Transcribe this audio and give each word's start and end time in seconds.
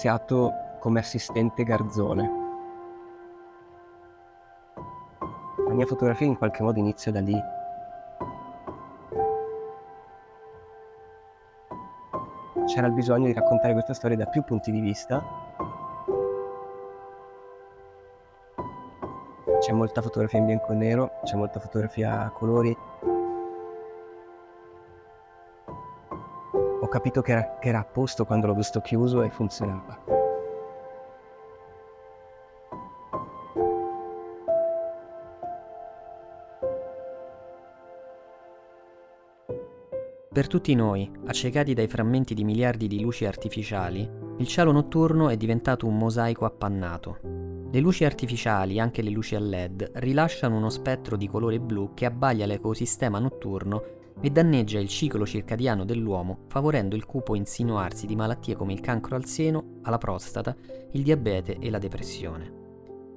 iniziato 0.00 0.54
come 0.78 1.00
assistente 1.00 1.62
garzone. 1.62 2.38
La 5.68 5.74
mia 5.74 5.84
fotografia 5.84 6.26
in 6.26 6.38
qualche 6.38 6.62
modo 6.62 6.78
inizia 6.78 7.12
da 7.12 7.20
lì. 7.20 7.38
C'era 12.64 12.86
il 12.86 12.94
bisogno 12.94 13.26
di 13.26 13.34
raccontare 13.34 13.74
questa 13.74 13.92
storia 13.92 14.16
da 14.16 14.24
più 14.24 14.42
punti 14.42 14.70
di 14.70 14.80
vista. 14.80 15.22
C'è 19.58 19.72
molta 19.72 20.00
fotografia 20.00 20.38
in 20.38 20.46
bianco 20.46 20.72
e 20.72 20.76
nero, 20.76 21.10
c'è 21.24 21.36
molta 21.36 21.60
fotografia 21.60 22.22
a 22.22 22.30
colori. 22.30 22.74
Capito 26.90 27.22
che 27.22 27.32
era, 27.32 27.58
che 27.58 27.68
era 27.68 27.78
a 27.78 27.84
posto 27.84 28.26
quando 28.26 28.48
l'ho 28.48 28.54
visto 28.54 28.80
chiuso 28.80 29.22
e 29.22 29.30
funzionava. 29.30 30.18
Per 40.32 40.46
tutti 40.46 40.74
noi, 40.74 41.10
accecati 41.26 41.74
dai 41.74 41.88
frammenti 41.88 42.34
di 42.34 42.44
miliardi 42.44 42.86
di 42.86 43.00
luci 43.00 43.24
artificiali, 43.24 44.08
il 44.38 44.46
cielo 44.46 44.72
notturno 44.72 45.28
è 45.28 45.36
diventato 45.36 45.86
un 45.86 45.96
mosaico 45.96 46.44
appannato. 46.44 47.18
Le 47.70 47.80
luci 47.80 48.04
artificiali, 48.04 48.80
anche 48.80 49.02
le 49.02 49.10
luci 49.10 49.34
a 49.34 49.40
LED, 49.40 49.90
rilasciano 49.94 50.56
uno 50.56 50.70
spettro 50.70 51.16
di 51.16 51.28
colore 51.28 51.60
blu 51.60 51.94
che 51.94 52.06
abbaglia 52.06 52.46
l'ecosistema 52.46 53.18
notturno 53.18 53.98
e 54.20 54.30
danneggia 54.30 54.78
il 54.78 54.88
ciclo 54.88 55.26
circadiano 55.26 55.84
dell'uomo, 55.84 56.40
favorendo 56.48 56.96
il 56.96 57.06
cupo 57.06 57.34
insinuarsi 57.34 58.06
di 58.06 58.16
malattie 58.16 58.56
come 58.56 58.72
il 58.72 58.80
cancro 58.80 59.16
al 59.16 59.24
seno, 59.24 59.80
alla 59.82 59.98
prostata, 59.98 60.54
il 60.92 61.02
diabete 61.02 61.58
e 61.58 61.70
la 61.70 61.78
depressione. 61.78 62.58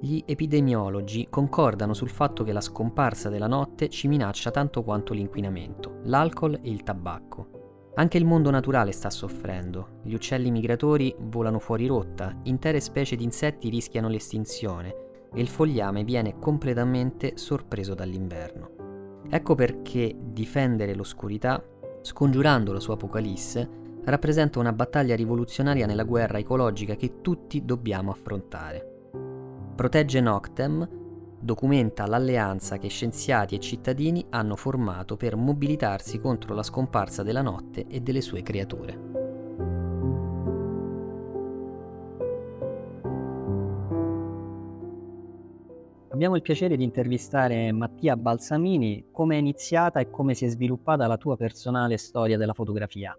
Gli 0.00 0.22
epidemiologi 0.26 1.28
concordano 1.30 1.94
sul 1.94 2.10
fatto 2.10 2.44
che 2.44 2.52
la 2.52 2.60
scomparsa 2.60 3.28
della 3.28 3.46
notte 3.46 3.88
ci 3.88 4.08
minaccia 4.08 4.50
tanto 4.50 4.82
quanto 4.82 5.14
l'inquinamento, 5.14 6.00
l'alcol 6.04 6.58
e 6.62 6.70
il 6.70 6.82
tabacco. 6.82 7.92
Anche 7.96 8.18
il 8.18 8.24
mondo 8.24 8.50
naturale 8.50 8.92
sta 8.92 9.08
soffrendo. 9.08 10.00
Gli 10.02 10.14
uccelli 10.14 10.50
migratori 10.50 11.14
volano 11.18 11.60
fuori 11.60 11.86
rotta, 11.86 12.36
intere 12.42 12.80
specie 12.80 13.14
di 13.14 13.22
insetti 13.24 13.68
rischiano 13.68 14.08
l'estinzione 14.08 14.94
e 15.32 15.40
il 15.40 15.48
fogliame 15.48 16.04
viene 16.04 16.38
completamente 16.38 17.36
sorpreso 17.36 17.94
dall'inverno. 17.94 18.73
Ecco 19.28 19.54
perché 19.54 20.14
difendere 20.18 20.94
l'oscurità, 20.94 21.62
scongiurando 22.02 22.72
la 22.72 22.80
sua 22.80 22.94
apocalisse, 22.94 23.82
rappresenta 24.04 24.58
una 24.58 24.72
battaglia 24.72 25.16
rivoluzionaria 25.16 25.86
nella 25.86 26.04
guerra 26.04 26.38
ecologica 26.38 26.94
che 26.94 27.20
tutti 27.20 27.64
dobbiamo 27.64 28.10
affrontare. 28.10 29.10
Protegge 29.74 30.20
Noctem 30.20 30.88
documenta 31.40 32.06
l'alleanza 32.06 32.78
che 32.78 32.88
scienziati 32.88 33.54
e 33.54 33.60
cittadini 33.60 34.24
hanno 34.30 34.56
formato 34.56 35.16
per 35.16 35.36
mobilitarsi 35.36 36.18
contro 36.18 36.54
la 36.54 36.62
scomparsa 36.62 37.22
della 37.22 37.42
notte 37.42 37.86
e 37.86 38.00
delle 38.00 38.20
sue 38.20 38.42
creature. 38.42 39.13
Abbiamo 46.14 46.36
il 46.36 46.42
piacere 46.42 46.76
di 46.76 46.84
intervistare 46.84 47.72
Mattia 47.72 48.16
Balsamini. 48.16 49.06
Come 49.10 49.34
è 49.34 49.38
iniziata 49.40 49.98
e 49.98 50.10
come 50.10 50.34
si 50.34 50.44
è 50.44 50.48
sviluppata 50.48 51.08
la 51.08 51.16
tua 51.16 51.36
personale 51.36 51.96
storia 51.96 52.36
della 52.36 52.52
fotografia? 52.52 53.18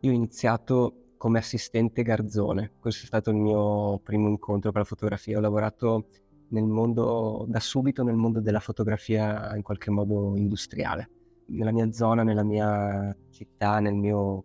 Io 0.00 0.10
ho 0.10 0.14
iniziato 0.14 1.10
come 1.18 1.38
assistente 1.38 2.02
garzone. 2.02 2.72
Questo 2.80 3.02
è 3.02 3.06
stato 3.06 3.28
il 3.28 3.36
mio 3.36 3.98
primo 3.98 4.28
incontro 4.28 4.72
con 4.72 4.80
la 4.80 4.86
fotografia. 4.86 5.36
Ho 5.36 5.42
lavorato 5.42 6.06
nel 6.48 6.64
mondo, 6.64 7.44
da 7.46 7.60
subito 7.60 8.02
nel 8.04 8.16
mondo 8.16 8.40
della 8.40 8.60
fotografia 8.60 9.54
in 9.54 9.60
qualche 9.60 9.90
modo 9.90 10.38
industriale. 10.38 11.10
Nella 11.48 11.72
mia 11.72 11.92
zona, 11.92 12.22
nella 12.22 12.42
mia 12.42 13.14
città, 13.28 13.80
nel 13.80 13.96
mio, 13.96 14.44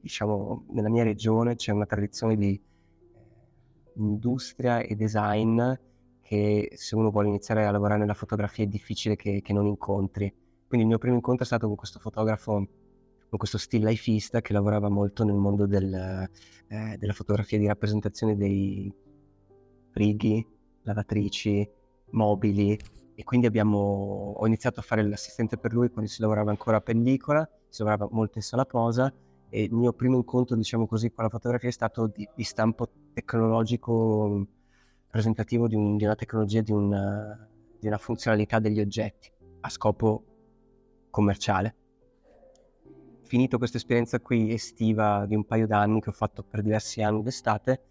diciamo, 0.00 0.66
nella 0.70 0.90
mia 0.90 1.02
regione 1.02 1.56
c'è 1.56 1.72
una 1.72 1.86
tradizione 1.86 2.36
di 2.36 2.52
eh, 2.52 3.92
industria 3.96 4.78
e 4.78 4.94
design 4.94 5.60
che 6.32 6.70
se 6.76 6.96
uno 6.96 7.10
vuole 7.10 7.28
iniziare 7.28 7.66
a 7.66 7.70
lavorare 7.70 8.00
nella 8.00 8.14
fotografia 8.14 8.64
è 8.64 8.66
difficile 8.66 9.16
che, 9.16 9.42
che 9.42 9.52
non 9.52 9.66
incontri. 9.66 10.32
Quindi 10.66 10.86
il 10.86 10.86
mio 10.86 10.96
primo 10.96 11.16
incontro 11.16 11.42
è 11.42 11.46
stato 11.46 11.66
con 11.66 11.76
questo 11.76 11.98
fotografo 11.98 12.54
con 13.28 13.38
questo 13.38 13.58
still 13.58 13.84
lifeista 13.84 14.40
che 14.40 14.54
lavorava 14.54 14.88
molto 14.88 15.24
nel 15.24 15.36
mondo 15.36 15.66
del, 15.66 15.92
eh, 16.68 16.96
della 16.98 17.12
fotografia 17.12 17.58
di 17.58 17.66
rappresentazione 17.66 18.34
dei 18.34 18.90
frighi, 19.90 20.46
lavatrici, 20.82 21.70
mobili 22.12 22.78
e 23.14 23.24
quindi 23.24 23.46
abbiamo, 23.46 24.32
ho 24.36 24.46
iniziato 24.46 24.80
a 24.80 24.82
fare 24.82 25.02
l'assistente 25.02 25.58
per 25.58 25.74
lui 25.74 25.90
quando 25.90 26.10
si 26.10 26.22
lavorava 26.22 26.50
ancora 26.50 26.78
a 26.78 26.80
pellicola, 26.80 27.46
si 27.68 27.82
lavorava 27.82 28.08
molto 28.10 28.38
in 28.38 28.44
sala 28.44 28.64
posa 28.64 29.12
e 29.50 29.64
il 29.64 29.72
mio 29.72 29.92
primo 29.92 30.16
incontro, 30.16 30.56
diciamo 30.56 30.86
così, 30.86 31.10
con 31.10 31.24
la 31.24 31.30
fotografia 31.30 31.68
è 31.68 31.72
stato 31.72 32.06
di, 32.06 32.26
di 32.34 32.42
stampo 32.42 32.88
tecnologico 33.12 34.46
presentativo 35.12 35.68
di, 35.68 35.74
un, 35.74 35.98
di 35.98 36.04
una 36.04 36.14
tecnologia, 36.14 36.62
di 36.62 36.72
una, 36.72 37.46
di 37.78 37.86
una 37.86 37.98
funzionalità 37.98 38.58
degli 38.60 38.80
oggetti 38.80 39.30
a 39.60 39.68
scopo 39.68 40.24
commerciale. 41.10 41.76
Finito 43.20 43.58
questa 43.58 43.76
esperienza 43.76 44.20
qui 44.20 44.54
estiva 44.54 45.26
di 45.26 45.34
un 45.34 45.44
paio 45.44 45.66
d'anni 45.66 46.00
che 46.00 46.08
ho 46.08 46.14
fatto 46.14 46.42
per 46.42 46.62
diversi 46.62 47.02
anni 47.02 47.22
d'estate, 47.22 47.82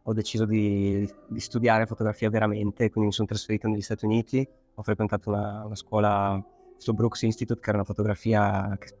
ho 0.00 0.12
deciso 0.12 0.44
di, 0.44 1.12
di 1.26 1.40
studiare 1.40 1.86
fotografia 1.86 2.30
veramente, 2.30 2.88
quindi 2.88 3.08
mi 3.08 3.12
sono 3.12 3.26
trasferito 3.26 3.66
negli 3.66 3.82
Stati 3.82 4.04
Uniti, 4.04 4.48
ho 4.72 4.82
frequentato 4.84 5.28
una, 5.30 5.64
una 5.64 5.74
scuola 5.74 6.40
su 6.76 6.94
Brooks 6.94 7.22
Institute 7.22 7.60
che 7.60 7.68
era 7.68 7.78
una 7.78 7.86
fotografia 7.86 8.78
che 8.78 8.96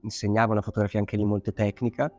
insegnava 0.00 0.52
una 0.52 0.62
fotografia 0.62 0.98
anche 0.98 1.18
lì 1.18 1.26
molto 1.26 1.52
tecnica 1.52 2.10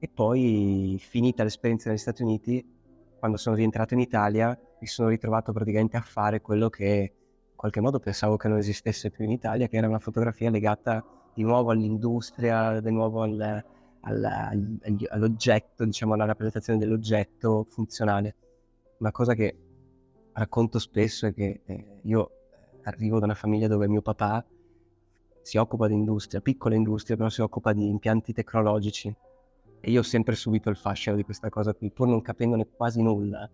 e 0.00 0.08
poi 0.08 1.00
finita 1.00 1.44
l'esperienza 1.44 1.88
negli 1.88 1.98
Stati 1.98 2.22
Uniti 2.24 2.76
quando 3.18 3.36
sono 3.36 3.56
rientrato 3.56 3.94
in 3.94 4.00
Italia 4.00 4.58
mi 4.80 4.86
sono 4.86 5.08
ritrovato 5.08 5.52
praticamente 5.52 5.96
a 5.96 6.00
fare 6.00 6.40
quello 6.40 6.68
che 6.68 7.12
in 7.50 7.56
qualche 7.56 7.80
modo 7.80 7.98
pensavo 7.98 8.36
che 8.36 8.48
non 8.48 8.58
esistesse 8.58 9.10
più 9.10 9.24
in 9.24 9.32
Italia 9.32 9.66
che 9.66 9.76
era 9.76 9.88
una 9.88 9.98
fotografia 9.98 10.50
legata 10.50 11.04
di 11.34 11.42
nuovo 11.42 11.70
all'industria, 11.70 12.80
di 12.80 12.90
nuovo 12.90 13.22
al, 13.22 13.64
al, 14.00 14.78
all'oggetto, 15.08 15.84
diciamo 15.84 16.14
alla 16.14 16.24
rappresentazione 16.24 16.78
dell'oggetto 16.78 17.64
funzionale. 17.68 18.34
Una 18.98 19.12
cosa 19.12 19.34
che 19.34 19.56
racconto 20.32 20.78
spesso 20.78 21.26
è 21.26 21.34
che 21.34 21.60
eh, 21.64 22.00
io 22.02 22.30
arrivo 22.82 23.18
da 23.18 23.26
una 23.26 23.34
famiglia 23.34 23.68
dove 23.68 23.86
mio 23.86 24.02
papà 24.02 24.44
si 25.42 25.56
occupa 25.58 25.86
di 25.86 25.94
industria, 25.94 26.40
piccola 26.40 26.74
industria, 26.74 27.16
però 27.16 27.28
si 27.28 27.40
occupa 27.40 27.72
di 27.72 27.88
impianti 27.88 28.32
tecnologici. 28.32 29.14
E 29.80 29.90
io 29.90 30.00
ho 30.00 30.04
sempre 30.04 30.34
subito 30.34 30.70
il 30.70 30.76
fascino 30.76 31.16
di 31.16 31.22
questa 31.22 31.48
cosa 31.48 31.74
qui, 31.74 31.90
pur 31.90 32.08
non 32.08 32.20
capendone 32.20 32.68
quasi 32.68 33.02
nulla. 33.02 33.48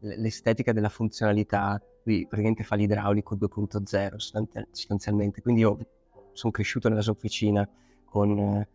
L'estetica 0.00 0.72
della 0.72 0.88
funzionalità, 0.88 1.80
qui 2.02 2.26
praticamente 2.26 2.64
fa 2.64 2.74
l'idraulico 2.74 3.36
2.0 3.36 4.16
sostanzialmente. 4.16 5.42
Quindi 5.42 5.60
io 5.60 5.78
sono 6.32 6.52
cresciuto 6.52 6.88
nella 6.88 7.02
sua 7.02 7.12
officina 7.12 7.68
con 8.04 8.38
eh, 8.38 8.68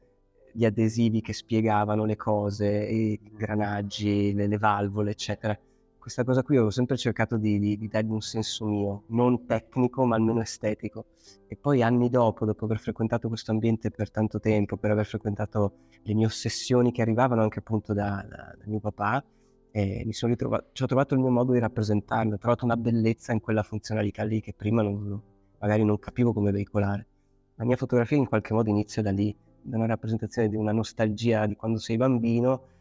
gli 0.53 0.65
adesivi 0.65 1.21
che 1.21 1.33
spiegavano 1.33 2.05
le 2.05 2.15
cose, 2.15 2.91
gli 2.91 3.19
ingranaggi, 3.21 4.33
le, 4.33 4.47
le, 4.47 4.57
valvole, 4.57 5.11
eccetera. 5.11 5.57
Questa 6.05 6.23
cosa 6.23 6.43
qui 6.43 6.55
ho 6.59 6.69
sempre 6.69 6.97
cercato 6.97 7.35
di, 7.35 7.57
di, 7.57 7.77
di 7.79 7.87
dargli 7.87 8.11
un 8.11 8.21
senso 8.21 8.67
mio, 8.67 9.05
non 9.07 9.47
tecnico 9.47 10.05
ma 10.05 10.15
almeno 10.15 10.39
estetico. 10.39 11.07
E 11.47 11.55
poi 11.55 11.81
anni 11.81 12.11
dopo, 12.11 12.45
dopo 12.45 12.65
aver 12.65 12.77
frequentato 12.77 13.27
questo 13.27 13.49
ambiente 13.49 13.89
per 13.89 14.11
tanto 14.11 14.39
tempo, 14.39 14.77
per 14.77 14.91
aver 14.91 15.07
frequentato 15.07 15.77
le 16.03 16.13
mie 16.13 16.27
ossessioni 16.27 16.91
che 16.91 17.01
arrivavano 17.01 17.41
anche 17.41 17.57
appunto 17.57 17.93
da, 17.93 18.23
da, 18.29 18.55
da 18.55 18.63
mio 18.67 18.79
papà, 18.79 19.25
eh, 19.71 20.05
ritrovato, 20.05 20.67
ci 20.73 20.83
ho 20.83 20.85
trovato 20.85 21.15
il 21.15 21.21
mio 21.21 21.31
modo 21.31 21.53
di 21.53 21.59
rappresentarlo, 21.59 22.35
ho 22.35 22.37
trovato 22.37 22.65
una 22.65 22.77
bellezza 22.77 23.33
in 23.33 23.41
quella 23.41 23.63
funzionalità 23.63 24.23
lì 24.23 24.41
che 24.41 24.53
prima 24.53 24.83
non, 24.83 25.19
magari 25.57 25.83
non 25.83 25.97
capivo 25.97 26.33
come 26.33 26.51
veicolare 26.51 27.07
la 27.55 27.65
mia 27.65 27.77
fotografia 27.77 28.17
in 28.17 28.27
qualche 28.27 28.53
modo 28.53 28.69
inizia 28.69 29.01
da 29.01 29.11
lì, 29.11 29.35
da 29.59 29.77
una 29.77 29.87
rappresentazione 29.87 30.49
di 30.49 30.55
una 30.55 30.71
nostalgia 30.71 31.45
di 31.45 31.55
quando 31.55 31.79
sei 31.79 31.97
bambino 31.97 32.74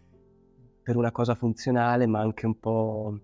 per 0.85 0.97
una 0.97 1.11
cosa 1.11 1.35
funzionale 1.35 2.07
ma 2.07 2.21
anche 2.21 2.45
un 2.45 2.61
po' 2.61 3.19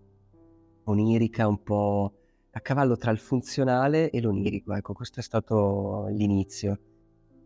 onirica, 0.84 1.46
un 1.46 1.62
po' 1.62 2.14
a 2.52 2.60
cavallo 2.60 2.96
tra 2.96 3.10
il 3.10 3.18
funzionale 3.18 4.10
e 4.10 4.20
l'onirico. 4.20 4.72
Ecco, 4.72 4.94
questo 4.94 5.20
è 5.20 5.22
stato 5.22 6.06
l'inizio. 6.08 6.78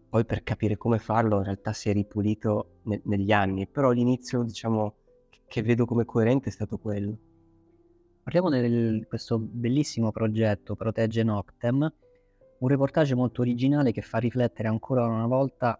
Poi 0.08 0.24
per 0.24 0.44
capire 0.44 0.76
come 0.76 1.00
farlo 1.00 1.38
in 1.38 1.44
realtà 1.44 1.72
si 1.72 1.90
è 1.90 1.92
ripulito 1.92 2.78
ne- 2.84 3.00
negli 3.04 3.32
anni, 3.32 3.66
però 3.66 3.90
l'inizio 3.90 4.44
diciamo 4.44 4.94
che 5.48 5.62
vedo 5.62 5.84
come 5.84 6.04
coerente 6.04 6.48
è 6.48 6.52
stato 6.52 6.78
quello. 6.78 7.18
Parliamo 8.22 8.50
di 8.50 9.04
questo 9.06 9.38
bellissimo 9.38 10.12
progetto 10.12 10.76
Protegge 10.76 11.24
Noctem, 11.24 11.92
un 12.58 12.68
reportage 12.68 13.16
molto 13.16 13.40
originale 13.42 13.90
che 13.90 14.00
fa 14.00 14.18
riflettere 14.18 14.68
ancora 14.68 15.04
una 15.04 15.26
volta 15.26 15.78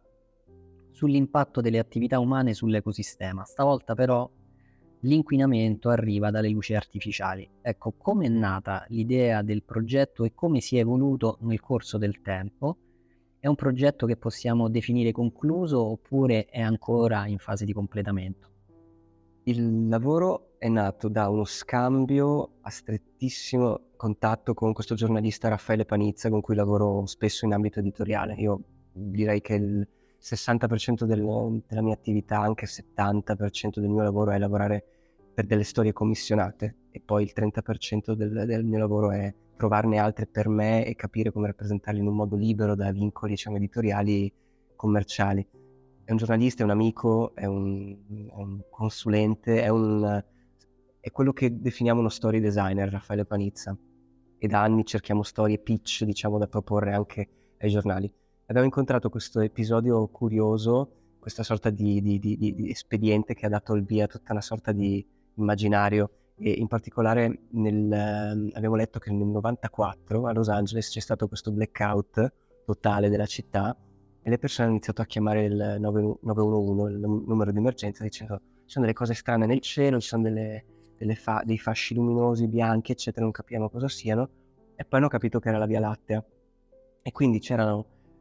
sull'impatto 0.94 1.61
delle 1.61 1.81
attività 1.81 2.20
umane 2.20 2.55
sull'ecosistema. 2.55 3.44
Stavolta 3.44 3.94
però 3.94 4.31
l'inquinamento 5.00 5.91
arriva 5.91 6.31
dalle 6.31 6.49
luci 6.49 6.75
artificiali. 6.75 7.49
Ecco, 7.61 7.94
come 7.99 8.26
è 8.26 8.29
nata 8.29 8.87
l'idea 8.88 9.43
del 9.43 9.64
progetto 9.64 10.25
e 10.25 10.32
come 10.35 10.61
si 10.61 10.76
è 10.76 10.81
evoluto 10.81 11.38
nel 11.41 11.61
corso 11.61 11.99
del 11.99 12.23
tempo? 12.23 12.79
È 13.41 13.49
un 13.49 13.56
progetto 13.56 14.06
che 14.06 14.17
possiamo 14.17 14.70
definire 14.70 15.11
concluso 15.11 15.82
oppure 15.82 16.46
è 16.46 16.61
ancora 16.61 17.26
in 17.26 17.38
fase 17.38 17.64
di 17.64 17.73
completamento? 17.73 18.52
Il 19.46 19.88
lavoro 19.88 20.55
è 20.58 20.69
nato 20.69 21.08
da 21.08 21.29
uno 21.29 21.44
scambio 21.44 22.52
a 22.62 22.70
strettissimo 22.70 23.88
contatto 23.96 24.55
con 24.55 24.73
questo 24.73 24.94
giornalista 24.94 25.49
Raffaele 25.49 25.85
Panizza 25.85 26.31
con 26.31 26.41
cui 26.41 26.55
lavoro 26.55 27.05
spesso 27.05 27.44
in 27.44 27.52
ambito 27.52 27.81
editoriale. 27.81 28.35
Io 28.37 28.62
direi 28.93 29.43
che 29.43 29.55
il 29.55 29.87
60% 30.25 31.05
del, 31.05 31.62
della 31.67 31.82
mia 31.82 31.94
attività, 31.94 32.41
anche 32.41 32.65
il 32.65 32.71
70% 32.71 33.79
del 33.81 33.91
mio 33.91 34.03
lavoro 34.03 34.31
è 34.31 34.38
lavorare 34.38 34.85
per 35.35 35.47
delle 35.47 35.65
storie 35.65 35.93
commissionate 35.93 36.76
e 36.91 37.00
poi 37.00 37.25
il 37.25 37.32
30% 37.35 38.12
del, 38.12 38.44
del 38.47 38.65
mio 38.65 38.79
lavoro 38.79 39.11
è 39.11 39.35
trovarne 39.56 39.99
altre 39.99 40.26
per 40.26 40.49
me 40.49 40.87
e 40.87 40.94
capire 40.94 41.31
come 41.31 41.49
rappresentarle 41.49 42.00
in 42.00 42.06
un 42.06 42.15
modo 42.15 42.37
libero 42.37 42.75
da 42.75 42.91
vincoli 42.91 43.32
diciamo, 43.32 43.56
editoriali 43.56 44.32
commerciali 44.75 45.47
è 46.05 46.11
un 46.11 46.19
giornalista, 46.19 46.62
è 46.62 46.65
un 46.65 46.70
amico, 46.70 47.35
è 47.35 47.47
un, 47.47 47.97
è 48.31 48.35
un 48.35 48.61
consulente, 48.70 49.62
è, 49.62 49.69
un, 49.69 50.23
è, 51.00 51.11
quello 51.11 51.32
che 51.32 51.59
definiamo 51.61 52.00
uno 52.00 52.11
story 52.11 52.41
designer, 52.41 52.91
Raffaele 52.91 53.25
Panizza. 53.25 53.77
E 54.37 54.47
da 54.47 54.61
anni 54.61 54.85
cerchiamo 54.85 55.23
storie 55.23 55.59
pitch, 55.59 56.05
diciamo, 56.05 56.37
da 56.37 56.47
proporre 56.47 56.93
anche 56.93 57.29
ai 57.59 57.70
giornali. 57.70 58.12
Abbiamo 58.46 58.67
incontrato 58.67 59.08
questo 59.08 59.41
episodio 59.41 60.06
curioso, 60.08 61.17
questa 61.19 61.43
sorta 61.43 61.70
di, 61.70 62.02
di, 62.02 62.19
di, 62.19 62.37
di 62.37 62.70
espediente 62.70 63.32
che 63.32 63.46
ha 63.46 63.49
dato 63.49 63.73
il 63.73 63.85
via 63.85 64.05
a 64.05 64.06
tutta 64.06 64.32
una 64.32 64.43
sorta 64.43 64.70
di 64.70 65.05
immaginario 65.37 66.11
e 66.37 66.50
in 66.50 66.67
particolare 66.67 67.46
nel, 67.52 67.91
eh, 67.91 68.50
abbiamo 68.55 68.76
letto 68.76 68.99
che 68.99 69.11
nel 69.11 69.26
94 69.29 70.26
a 70.26 70.32
Los 70.32 70.50
Angeles 70.50 70.91
c'è 70.91 71.00
stato 71.00 71.26
questo 71.26 71.52
blackout 71.52 72.32
totale 72.67 73.08
della 73.08 73.25
città 73.25 73.75
e 74.20 74.29
le 74.29 74.38
persone 74.38 74.67
hanno 74.67 74.76
iniziato 74.76 75.00
a 75.00 75.06
chiamare 75.06 75.44
il 75.44 75.76
911, 75.81 76.94
il 76.96 77.00
numero 77.00 77.50
di 77.50 77.56
emergenza, 77.56 78.02
dicendo 78.02 78.37
ci 78.37 78.73
sono 78.73 78.85
delle 78.85 78.96
cose 78.96 79.14
strane 79.14 79.46
nel 79.46 79.61
cielo, 79.61 79.99
ci 80.00 80.08
sono 80.08 80.23
delle, 80.23 80.64
delle 80.99 81.14
fa- 81.14 81.43
dei 81.46 81.58
fasci 81.58 81.94
luminosi 81.94 82.46
bianchi, 82.46 82.93
eccetera, 82.93 83.23
non 83.23 83.32
capiamo 83.32 83.70
cosa 83.70 83.88
siano, 83.88 84.29
e 84.76 84.85
poi 84.85 84.99
hanno 84.99 85.08
capito 85.08 85.38
che 85.41 85.49
era 85.49 85.56
la 85.56 85.67
Via 85.67 85.81
Lattea. 85.81 86.23
E 87.00 87.12
quindi 87.12 87.41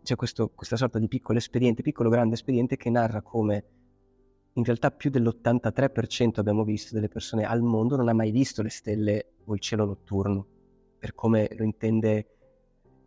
c'è 0.04 0.16
questo, 0.16 0.50
questa 0.50 0.76
sorta 0.76 1.00
di 1.00 1.08
piccolo 1.08 1.38
espediente, 1.38 1.82
piccolo 1.82 2.10
grande 2.10 2.36
espediente 2.36 2.78
che 2.78 2.90
narra 2.90 3.22
come 3.22 3.66
in 4.54 4.64
realtà 4.64 4.92
più 4.92 5.10
dell'83% 5.10 6.34
abbiamo 6.36 6.64
visto 6.64 6.94
delle 6.94 7.08
persone 7.08 7.44
al 7.44 7.62
mondo 7.62 7.96
non 7.96 8.08
ha 8.08 8.14
mai 8.14 8.32
visto 8.32 8.62
le 8.62 8.70
stelle 8.70 9.34
o 9.46 9.54
il 9.54 9.60
cielo 9.60 9.86
notturno, 9.86 10.46
per 11.00 11.16
come 11.16 11.50
lo 11.58 11.64
intende 11.64 12.28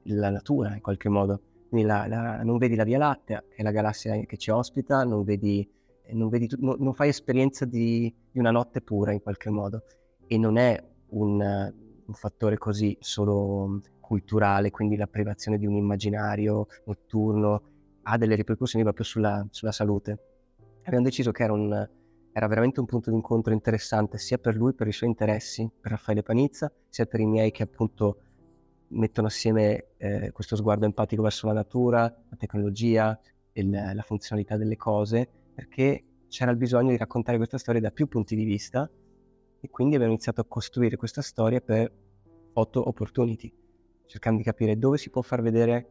la 0.04 0.30
natura 0.30 0.74
in 0.74 0.80
qualche 0.80 1.08
modo. 1.08 1.40
Quindi 1.68 1.86
la, 1.86 2.06
la, 2.06 2.42
non 2.42 2.58
vedi 2.58 2.74
la 2.74 2.84
Via 2.84 2.98
Lattea, 2.98 3.44
che 3.48 3.56
è 3.56 3.62
la 3.62 3.70
galassia 3.70 4.18
che 4.20 4.36
ci 4.36 4.50
ospita, 4.50 5.04
non, 5.04 5.22
vedi, 5.24 5.68
non, 6.12 6.28
vedi, 6.28 6.48
non, 6.58 6.76
non 6.78 6.94
fai 6.94 7.08
esperienza 7.08 7.64
di, 7.64 8.12
di, 8.30 8.38
una 8.38 8.50
notte 8.50 8.80
pura 8.80 9.12
in 9.12 9.22
qualche 9.22 9.50
modo. 9.50 9.82
E 10.26 10.38
non 10.38 10.56
è 10.56 10.82
un, 11.10 11.40
un 12.06 12.14
fattore 12.14 12.58
così 12.58 12.96
solo 13.00 13.80
culturale, 14.06 14.70
quindi 14.70 14.96
la 14.96 15.08
privazione 15.08 15.58
di 15.58 15.66
un 15.66 15.74
immaginario 15.74 16.68
notturno 16.84 17.62
ha 18.02 18.16
delle 18.16 18.36
ripercussioni 18.36 18.84
proprio 18.84 19.04
sulla, 19.04 19.44
sulla 19.50 19.72
salute. 19.72 20.18
Abbiamo 20.84 21.04
deciso 21.04 21.32
che 21.32 21.42
era, 21.42 21.52
un, 21.52 21.88
era 22.32 22.46
veramente 22.46 22.78
un 22.78 22.86
punto 22.86 23.10
di 23.10 23.16
incontro 23.16 23.52
interessante 23.52 24.16
sia 24.18 24.38
per 24.38 24.54
lui, 24.54 24.74
per 24.74 24.86
i 24.86 24.92
suoi 24.92 25.08
interessi, 25.08 25.68
per 25.80 25.90
Raffaele 25.90 26.22
Panizza, 26.22 26.72
sia 26.88 27.06
per 27.06 27.18
i 27.18 27.26
miei 27.26 27.50
che 27.50 27.64
appunto 27.64 28.20
mettono 28.90 29.26
assieme 29.26 29.86
eh, 29.96 30.30
questo 30.30 30.54
sguardo 30.54 30.84
empatico 30.84 31.22
verso 31.22 31.48
la 31.48 31.54
natura, 31.54 32.02
la 32.02 32.36
tecnologia, 32.36 33.18
il, 33.54 33.70
la 33.70 34.02
funzionalità 34.02 34.56
delle 34.56 34.76
cose, 34.76 35.28
perché 35.52 36.04
c'era 36.28 36.52
il 36.52 36.56
bisogno 36.56 36.90
di 36.90 36.96
raccontare 36.96 37.38
questa 37.38 37.58
storia 37.58 37.80
da 37.80 37.90
più 37.90 38.06
punti 38.06 38.36
di 38.36 38.44
vista 38.44 38.88
e 39.58 39.68
quindi 39.68 39.96
abbiamo 39.96 40.12
iniziato 40.12 40.40
a 40.40 40.44
costruire 40.46 40.94
questa 40.94 41.22
storia 41.22 41.60
per 41.60 41.92
photo 42.52 42.88
opportunity, 42.88 43.52
cercando 44.06 44.38
di 44.38 44.44
capire 44.44 44.78
dove 44.78 44.98
si 44.98 45.10
può 45.10 45.22
far 45.22 45.42
vedere 45.42 45.90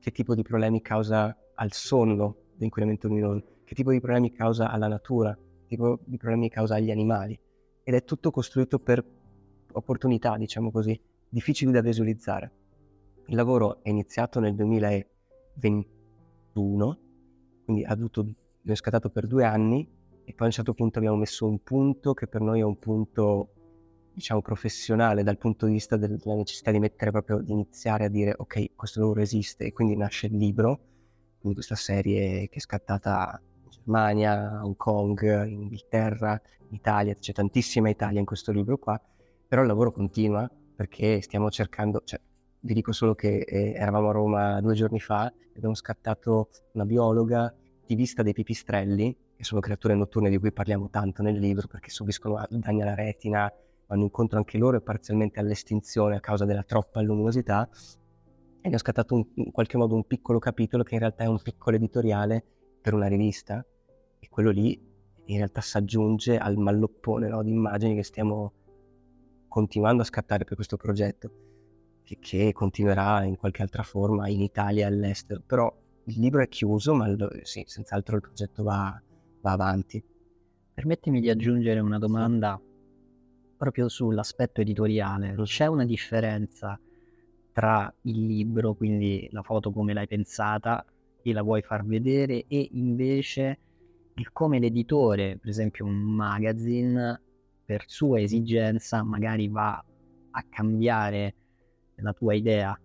che 0.00 0.12
tipo 0.12 0.34
di 0.34 0.42
problemi 0.42 0.80
causa 0.80 1.36
al 1.54 1.72
sonno 1.72 2.36
l'inquinamento 2.56 3.08
luminoso, 3.08 3.44
che 3.64 3.74
tipo 3.74 3.90
di 3.90 4.00
problemi 4.00 4.32
causa 4.32 4.70
alla 4.70 4.88
natura, 4.88 5.34
che 5.34 5.66
tipo 5.66 5.98
di 6.04 6.16
problemi 6.16 6.48
causa 6.48 6.76
agli 6.76 6.90
animali. 6.90 7.38
Ed 7.82 7.94
è 7.94 8.04
tutto 8.04 8.30
costruito 8.30 8.78
per 8.78 9.04
opportunità, 9.72 10.36
diciamo 10.36 10.70
così, 10.70 10.98
difficili 11.28 11.72
da 11.72 11.80
visualizzare. 11.80 12.52
Il 13.26 13.36
lavoro 13.36 13.82
è 13.82 13.90
iniziato 13.90 14.40
nel 14.40 14.54
2021, 14.54 16.98
quindi 17.64 17.84
ha 17.84 17.90
avuto, 17.90 18.26
è 18.64 18.74
scattato 18.74 19.10
per 19.10 19.26
due 19.26 19.44
anni 19.44 19.86
e 20.24 20.32
poi 20.32 20.42
a 20.42 20.46
un 20.46 20.52
certo 20.52 20.74
punto 20.74 20.98
abbiamo 20.98 21.16
messo 21.16 21.46
un 21.46 21.62
punto 21.62 22.14
che 22.14 22.26
per 22.26 22.40
noi 22.40 22.60
è 22.60 22.64
un 22.64 22.78
punto 22.78 23.52
diciamo 24.18 24.42
professionale 24.42 25.22
dal 25.22 25.38
punto 25.38 25.66
di 25.66 25.72
vista 25.72 25.96
della 25.96 26.34
necessità 26.34 26.70
di 26.70 26.78
mettere 26.78 27.10
proprio 27.10 27.40
di 27.40 27.52
iniziare 27.52 28.04
a 28.04 28.08
dire 28.08 28.34
ok 28.36 28.74
questo 28.74 29.00
lavoro 29.00 29.20
esiste 29.20 29.64
e 29.64 29.72
quindi 29.72 29.96
nasce 29.96 30.26
il 30.26 30.36
libro 30.36 30.80
quindi 31.38 31.54
questa 31.54 31.76
serie 31.76 32.48
che 32.48 32.56
è 32.56 32.60
scattata 32.60 33.40
in 33.62 33.70
Germania, 33.70 34.60
Hong 34.62 34.76
Kong, 34.76 35.46
in 35.46 35.62
Inghilterra, 35.62 36.40
in 36.68 36.74
Italia 36.74 37.14
c'è 37.14 37.32
tantissima 37.32 37.88
Italia 37.88 38.18
in 38.18 38.26
questo 38.26 38.52
libro 38.52 38.76
qua 38.76 39.00
però 39.48 39.62
il 39.62 39.68
lavoro 39.68 39.92
continua 39.92 40.48
perché 40.78 41.20
stiamo 41.22 41.50
cercando, 41.50 42.02
cioè, 42.04 42.20
vi 42.60 42.72
dico 42.72 42.92
solo 42.92 43.16
che 43.16 43.38
eh, 43.38 43.72
eravamo 43.72 44.10
a 44.10 44.12
Roma 44.12 44.60
due 44.60 44.74
giorni 44.74 45.00
fa 45.00 45.28
e 45.28 45.56
abbiamo 45.56 45.74
scattato 45.74 46.50
una 46.74 46.84
biologa 46.84 47.52
di 47.84 47.96
vista 47.96 48.22
dei 48.22 48.32
pipistrelli, 48.32 49.16
che 49.36 49.42
sono 49.42 49.60
creature 49.60 49.94
notturne 49.94 50.30
di 50.30 50.38
cui 50.38 50.52
parliamo 50.52 50.88
tanto 50.90 51.22
nel 51.22 51.38
libro 51.38 51.66
perché 51.66 51.90
subiscono 51.90 52.46
danni 52.48 52.82
alla 52.82 52.94
retina, 52.94 53.50
vanno 53.88 54.02
incontro 54.02 54.38
anche 54.38 54.58
loro 54.58 54.76
e 54.76 54.80
parzialmente 54.80 55.40
all'estinzione 55.40 56.16
a 56.16 56.20
causa 56.20 56.44
della 56.44 56.62
troppa 56.62 57.00
luminosità. 57.00 57.68
E 58.60 58.68
ne 58.68 58.74
ho 58.74 58.78
scattato 58.78 59.14
un, 59.14 59.26
in 59.34 59.50
qualche 59.50 59.76
modo 59.76 59.94
un 59.94 60.06
piccolo 60.06 60.38
capitolo 60.38 60.82
che 60.82 60.94
in 60.94 61.00
realtà 61.00 61.24
è 61.24 61.26
un 61.26 61.40
piccolo 61.42 61.76
editoriale 61.76 62.44
per 62.80 62.94
una 62.94 63.06
rivista 63.06 63.64
e 64.20 64.28
quello 64.28 64.50
lì 64.50 64.86
in 65.24 65.36
realtà 65.36 65.60
si 65.60 65.76
aggiunge 65.76 66.38
al 66.38 66.56
malloppone 66.56 67.28
no, 67.28 67.42
di 67.42 67.50
immagini 67.50 67.94
che 67.94 68.02
stiamo 68.02 68.52
continuando 69.48 70.02
a 70.02 70.06
scattare 70.06 70.44
per 70.44 70.54
questo 70.54 70.76
progetto, 70.76 71.30
che, 72.04 72.18
che 72.20 72.52
continuerà 72.52 73.24
in 73.24 73.36
qualche 73.36 73.62
altra 73.62 73.82
forma 73.82 74.28
in 74.28 74.40
Italia 74.40 74.84
e 74.84 74.88
all'estero. 74.88 75.42
Però 75.46 75.74
il 76.04 76.20
libro 76.20 76.42
è 76.42 76.48
chiuso, 76.48 76.94
ma 76.94 77.06
il, 77.08 77.40
sì, 77.42 77.62
senz'altro 77.66 78.16
il 78.16 78.22
progetto 78.22 78.62
va, 78.62 79.00
va 79.40 79.52
avanti. 79.52 80.02
Permettimi 80.74 81.20
di 81.20 81.28
aggiungere 81.28 81.80
una 81.80 81.98
domanda 81.98 82.60
proprio 83.58 83.88
sull'aspetto 83.88 84.62
editoriale. 84.62 85.34
C'è 85.42 85.66
una 85.66 85.84
differenza 85.84 86.80
tra 87.52 87.92
il 88.02 88.24
libro, 88.24 88.74
quindi 88.74 89.28
la 89.32 89.42
foto 89.42 89.72
come 89.72 89.92
l'hai 89.92 90.06
pensata 90.06 90.84
e 91.20 91.32
la 91.32 91.42
vuoi 91.42 91.60
far 91.60 91.84
vedere, 91.84 92.44
e 92.46 92.68
invece 92.72 93.58
il 94.14 94.32
come 94.32 94.58
l'editore, 94.60 95.36
per 95.38 95.50
esempio 95.50 95.84
un 95.84 95.96
magazine, 95.96 97.20
per 97.64 97.84
sua 97.86 98.20
esigenza 98.20 99.02
magari 99.02 99.48
va 99.48 99.84
a 100.30 100.44
cambiare 100.48 101.34
la 101.96 102.12
tua 102.12 102.34
idea. 102.34 102.80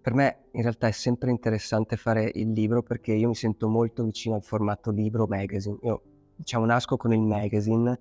Per 0.00 0.14
me 0.14 0.48
in 0.52 0.62
realtà 0.62 0.88
è 0.88 0.92
sempre 0.92 1.30
interessante 1.30 1.96
fare 1.96 2.30
il 2.34 2.50
libro 2.50 2.82
perché 2.82 3.12
io 3.12 3.28
mi 3.28 3.34
sento 3.34 3.68
molto 3.68 4.02
vicino 4.04 4.34
al 4.34 4.42
formato 4.42 4.90
libro 4.90 5.26
magazine. 5.26 5.78
Io 5.82 6.02
diciamo 6.36 6.64
nasco 6.64 6.96
con 6.96 7.12
il 7.12 7.20
magazine 7.20 7.98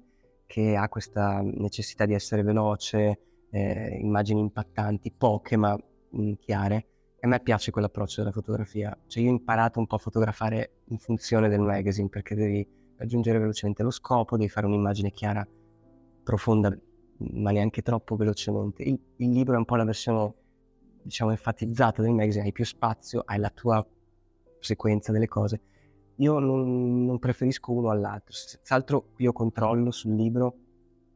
che 0.48 0.76
ha 0.76 0.90
questa 0.90 1.42
necessità 1.44 2.06
di 2.06 2.14
essere 2.14 2.42
veloce, 2.42 3.20
eh, 3.52 3.98
immagini 4.02 4.40
impattanti, 4.40 5.12
poche 5.12 5.58
ma 5.58 5.76
mh, 5.76 6.22
mm, 6.22 6.34
chiare. 6.40 6.88
E 7.20 7.26
a 7.26 7.28
me 7.28 7.40
piace 7.42 7.72
quell'approccio 7.72 8.22
della 8.22 8.32
fotografia, 8.32 8.98
cioè 9.08 9.24
io 9.24 9.30
ho 9.30 9.34
imparato 9.34 9.80
un 9.80 9.88
po' 9.88 9.96
a 9.96 10.00
fotografare 10.00 10.82
in 10.86 10.98
funzione 11.00 11.50
del 11.50 11.60
magazine 11.60 12.10
perché 12.10 12.36
devi 12.36 12.68
raggiungere 12.98 13.40
velocemente 13.40 13.84
lo 13.84 13.92
scopo, 13.92 14.38
devi 14.38 14.50
fare 14.50 14.66
un'immagine 14.66 15.12
chiara, 15.12 15.48
profonda, 16.24 16.76
ma 17.18 17.52
neanche 17.52 17.82
troppo 17.82 18.16
velocemente. 18.16 18.84
Il, 18.84 19.00
il 19.18 19.32
libro 19.32 19.56
è 19.56 19.58
un 19.58 19.66
po' 19.66 19.76
la 19.76 19.84
versione, 19.84 20.34
diciamo, 21.02 21.32
enfatizzata 21.32 22.02
del 22.02 22.12
magazine, 22.12 22.46
hai 22.46 22.52
più 22.52 22.66
spazio, 22.66 23.24
hai 23.26 23.40
la 23.40 23.50
tua 23.50 23.86
sequenza 24.60 25.12
delle 25.12 25.28
cose. 25.28 25.62
Io 26.18 26.40
non, 26.40 27.06
non 27.06 27.20
preferisco 27.20 27.72
uno 27.72 27.90
all'altro, 27.90 28.34
senz'altro 28.34 29.10
io 29.18 29.32
controllo 29.34 29.92
sul 29.92 30.16
libro 30.16 30.56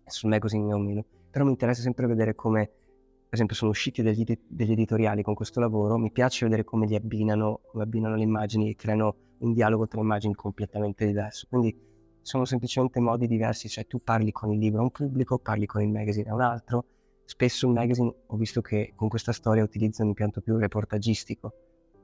e 0.04 0.12
sul 0.12 0.30
magazine 0.30 0.74
o 0.74 0.78
meno, 0.78 1.04
però 1.30 1.44
mi 1.44 1.52
interessa 1.52 1.82
sempre 1.82 2.06
vedere 2.06 2.36
come, 2.36 2.66
per 2.66 3.34
esempio, 3.34 3.56
sono 3.56 3.72
usciti 3.72 4.04
degli, 4.04 4.24
degli 4.48 4.72
editoriali 4.72 5.24
con 5.24 5.34
questo 5.34 5.60
lavoro, 5.60 5.98
mi 5.98 6.12
piace 6.12 6.46
vedere 6.46 6.64
come 6.64 6.86
li 6.86 6.96
abbinano, 6.96 7.62
come 7.72 7.84
abbinano 7.84 8.16
le 8.16 8.24
immagini 8.24 8.70
e 8.70 8.76
creano 8.76 9.16
un 9.40 9.54
dialogo 9.54 9.88
tra 9.88 10.00
immagini 10.00 10.36
completamente 10.36 11.06
diverso. 11.08 11.48
Quindi 11.50 11.76
sono 12.22 12.46
semplicemente 12.46 13.00
modi 13.00 13.26
diversi, 13.26 13.70
cioè 13.70 13.88
tu 13.88 14.04
parli 14.04 14.32
con 14.32 14.52
il 14.52 14.60
libro 14.60 14.82
a 14.82 14.84
un 14.84 14.92
pubblico, 14.92 15.40
parli 15.40 15.66
con 15.66 15.82
il 15.82 15.90
magazine 15.90 16.30
a 16.30 16.36
un 16.36 16.42
altro. 16.42 16.86
Spesso 17.26 17.66
un 17.66 17.74
magazine 17.74 18.14
ho 18.28 18.36
visto 18.36 18.62
che 18.62 18.94
con 18.96 19.08
questa 19.08 19.32
storia 19.32 19.64
utilizza 19.64 20.04
un 20.04 20.10
impianto 20.10 20.42
più 20.42 20.58
reportagistico, 20.58 21.54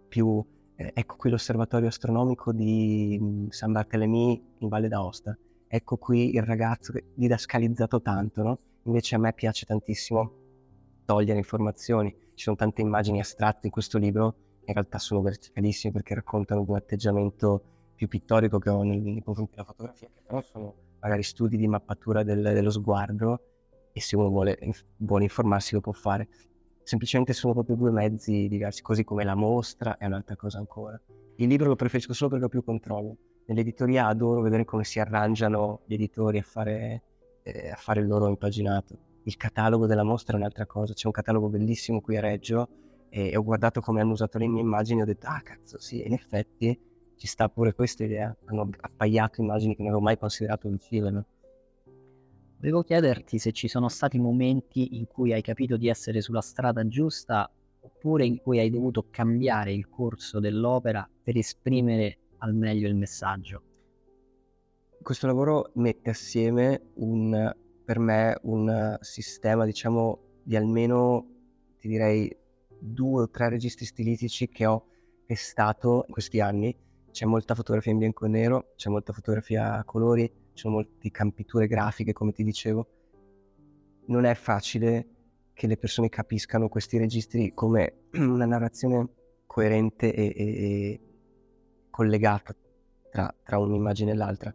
più 0.08 0.44
ecco 0.78 1.16
qui 1.16 1.30
l'osservatorio 1.30 1.88
astronomico 1.88 2.54
di 2.54 3.18
mm, 3.20 3.48
San 3.50 3.72
Bartolomé 3.72 4.42
in 4.60 4.68
Valle 4.68 4.88
d'Aosta, 4.88 5.38
ecco 5.68 5.98
qui 5.98 6.36
il 6.36 6.44
ragazzo 6.44 6.94
che 6.94 7.06
didascalizzato 7.14 8.02
tanto, 8.02 8.44
no? 8.44 8.60
Invece 8.84 9.16
a 9.16 9.20
me 9.20 9.34
piace 9.34 9.66
tantissimo 9.66 10.32
togliere 11.04 11.38
informazioni, 11.38 12.16
ci 12.36 12.44
sono 12.44 12.56
tante 12.56 12.82
immagini 12.82 13.20
astratte 13.20 13.66
in 13.68 13.72
questo 13.72 13.98
libro, 13.98 14.36
in 14.66 14.74
realtà 14.74 15.00
sono 15.00 15.22
verticalissime 15.22 15.94
perché 15.94 16.14
raccontano 16.14 16.64
un 16.66 16.76
atteggiamento 16.76 17.64
più 17.96 18.08
pittorico 18.08 18.60
che 18.60 18.70
ho 18.70 18.84
nei 18.84 19.22
confronti 19.24 19.56
della 19.56 19.66
fotografia, 19.66 20.08
che 20.14 20.22
però 20.26 20.42
sono 20.42 20.76
magari 21.00 21.24
studi 21.24 21.58
di 21.58 21.68
mappatura 21.68 22.24
del, 22.24 22.42
dello 22.42 22.70
sguardo 22.70 23.40
e 23.92 24.02
se 24.02 24.16
uno 24.16 24.30
vuole, 24.30 24.60
vuole 24.98 25.24
informarsi 25.24 25.74
lo 25.74 25.82
può 25.82 25.94
fare. 25.94 26.28
Semplicemente 26.88 27.34
sono 27.34 27.52
proprio 27.52 27.76
due 27.76 27.92
mezzi 27.92 28.48
diversi, 28.48 28.82
così 28.82 29.04
come 29.04 29.26
la 29.26 29.36
mostra 29.36 29.98
è 29.98 30.06
un'altra 30.06 30.38
cosa 30.38 30.58
ancora. 30.58 30.98
Il 31.36 31.50
libro 31.50 31.68
lo 31.68 31.76
preferisco 31.76 32.14
solo 32.14 32.30
perché 32.30 32.46
ho 32.46 32.48
più 32.48 32.64
controllo. 32.64 33.18
Nell'editoria 33.48 34.08
adoro 34.08 34.40
vedere 34.40 34.64
come 34.64 34.86
si 34.86 34.98
arrangiano 34.98 35.82
gli 35.86 35.96
editori 35.96 36.38
a 36.38 36.44
fare, 36.44 37.04
eh, 37.44 37.72
a 37.72 37.76
fare 37.76 38.00
il 38.00 38.08
loro 38.08 38.30
impaginato. 38.30 38.98
Il 39.24 39.36
catalogo 39.36 39.86
della 39.86 40.06
mostra 40.06 40.38
è 40.38 40.40
un'altra 40.40 40.66
cosa, 40.66 40.94
c'è 40.94 41.08
un 41.08 41.12
catalogo 41.12 41.50
bellissimo 41.50 42.00
qui 42.00 42.16
a 42.16 42.22
Reggio 42.22 42.70
e 43.10 43.36
ho 43.36 43.44
guardato 43.44 43.82
come 43.82 44.00
hanno 44.00 44.14
usato 44.14 44.38
le 44.38 44.48
mie 44.48 44.62
immagini 44.62 45.02
e 45.02 45.04
ho 45.04 45.06
detto, 45.08 45.28
ah 45.28 45.42
cazzo 45.42 45.78
sì, 45.80 46.06
in 46.08 46.14
effetti 46.14 46.80
ci 47.18 47.28
sta 47.28 47.50
pure 47.50 47.74
questa 47.74 48.06
idea. 48.06 48.34
Hanno 48.46 48.70
appaiato 48.80 49.42
immagini 49.42 49.76
che 49.76 49.82
non 49.82 49.92
avevo 49.92 50.06
mai 50.06 50.18
considerato 50.18 50.70
vicine. 50.70 51.26
Volevo 52.60 52.82
chiederti 52.82 53.38
se 53.38 53.52
ci 53.52 53.68
sono 53.68 53.88
stati 53.88 54.18
momenti 54.18 54.98
in 54.98 55.06
cui 55.06 55.32
hai 55.32 55.44
capito 55.44 55.78
di 55.78 55.90
essere 55.90 56.22
sulla 56.22 56.42
strada 56.42 56.88
giusta 56.88 57.48
oppure 57.82 58.26
in 58.26 58.38
cui 58.38 58.58
hai 58.58 58.72
dovuto 58.72 59.10
cambiare 59.12 59.72
il 59.72 59.88
corso 59.88 60.40
dell'opera 60.40 61.08
per 61.24 61.38
esprimere 61.38 62.18
al 62.40 62.56
meglio 62.56 62.88
il 62.88 62.96
messaggio. 62.96 63.62
Questo 65.00 65.28
lavoro 65.28 65.70
mette 65.76 66.10
assieme 66.10 66.94
un, 66.96 67.56
per 67.86 68.00
me 68.00 68.36
un 68.42 68.98
sistema, 69.02 69.64
diciamo, 69.64 70.20
di 70.42 70.56
almeno, 70.56 71.28
ti 71.80 71.88
direi, 71.88 72.36
due 72.80 73.22
o 73.22 73.30
tre 73.30 73.50
registri 73.50 73.86
stilistici 73.86 74.50
che 74.50 74.66
ho 74.66 74.88
testato 75.28 76.06
in 76.08 76.14
questi 76.14 76.40
anni 76.40 76.76
c'è 77.12 77.26
molta 77.26 77.56
fotografia 77.56 77.92
in 77.92 77.98
bianco 77.98 78.26
e 78.26 78.30
nero, 78.30 78.74
c'è 78.76 78.90
molta 78.90 79.12
fotografia 79.12 79.74
a 79.74 79.84
colori, 79.84 80.32
ci 80.58 80.64
sono 80.64 80.76
molte 80.76 81.12
campiture 81.12 81.68
grafiche, 81.68 82.14
come 82.14 82.32
ti 82.32 82.44
dicevo. 82.44 82.88
Non 84.08 84.26
è 84.26 84.34
facile 84.34 85.08
che 85.54 85.68
le 85.68 85.78
persone 85.78 86.10
capiscano 86.10 86.68
questi 86.68 86.98
registri 86.98 87.54
come 87.54 88.08
una 88.18 88.46
narrazione 88.46 89.08
coerente 89.46 90.14
e, 90.14 90.34
e, 90.36 90.46
e 90.46 91.02
collegata 91.90 92.56
tra, 93.12 93.34
tra, 93.44 93.60
un'immagine 93.60 94.12
e 94.12 94.16
l'altra. 94.16 94.54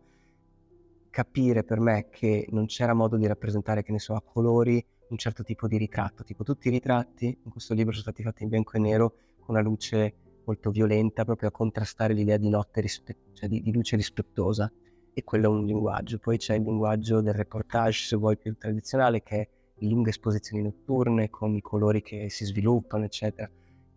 Capire 1.08 1.62
per 1.62 1.78
me 1.78 2.08
che 2.10 2.46
non 2.50 2.66
c'era 2.66 2.94
modo 2.94 3.16
di 3.16 3.26
rappresentare, 3.26 3.82
che 3.82 3.92
ne 3.92 3.98
so, 3.98 4.14
a 4.14 4.22
colori 4.22 4.84
un 5.08 5.16
certo 5.18 5.44
tipo 5.44 5.68
di 5.68 5.76
ritratto, 5.76 6.24
tipo 6.24 6.42
tutti 6.42 6.68
i 6.68 6.70
ritratti 6.70 7.26
in 7.44 7.50
questo 7.50 7.74
libro 7.74 7.92
sono 7.92 8.04
stati 8.04 8.22
fatti 8.22 8.42
in 8.42 8.48
bianco 8.48 8.72
e 8.76 8.80
nero 8.80 9.14
con 9.40 9.54
una 9.54 9.60
luce 9.60 10.14
molto 10.44 10.70
violenta 10.70 11.24
proprio 11.24 11.48
a 11.48 11.52
contrastare 11.52 12.14
l'idea 12.14 12.38
di 12.38 12.48
notte, 12.48 12.80
rispe- 12.80 13.16
cioè 13.34 13.48
di, 13.48 13.60
di, 13.60 13.72
luce 13.72 13.94
rispettosa 13.96 14.72
e 15.12 15.24
quello 15.24 15.46
è 15.46 15.48
un 15.48 15.64
linguaggio. 15.64 16.18
Poi 16.18 16.38
c'è 16.38 16.54
il 16.54 16.62
linguaggio 16.62 17.20
del 17.20 17.34
reportage, 17.34 18.06
se 18.06 18.16
vuoi, 18.16 18.36
più 18.36 18.56
tradizionale, 18.56 19.22
che 19.22 19.40
è 19.40 19.48
lunghe 19.86 20.10
esposizioni 20.10 20.62
notturne 20.62 21.28
con 21.30 21.54
i 21.54 21.60
colori 21.60 22.02
che 22.02 22.28
si 22.30 22.44
sviluppano, 22.44 23.04
eccetera. 23.04 23.50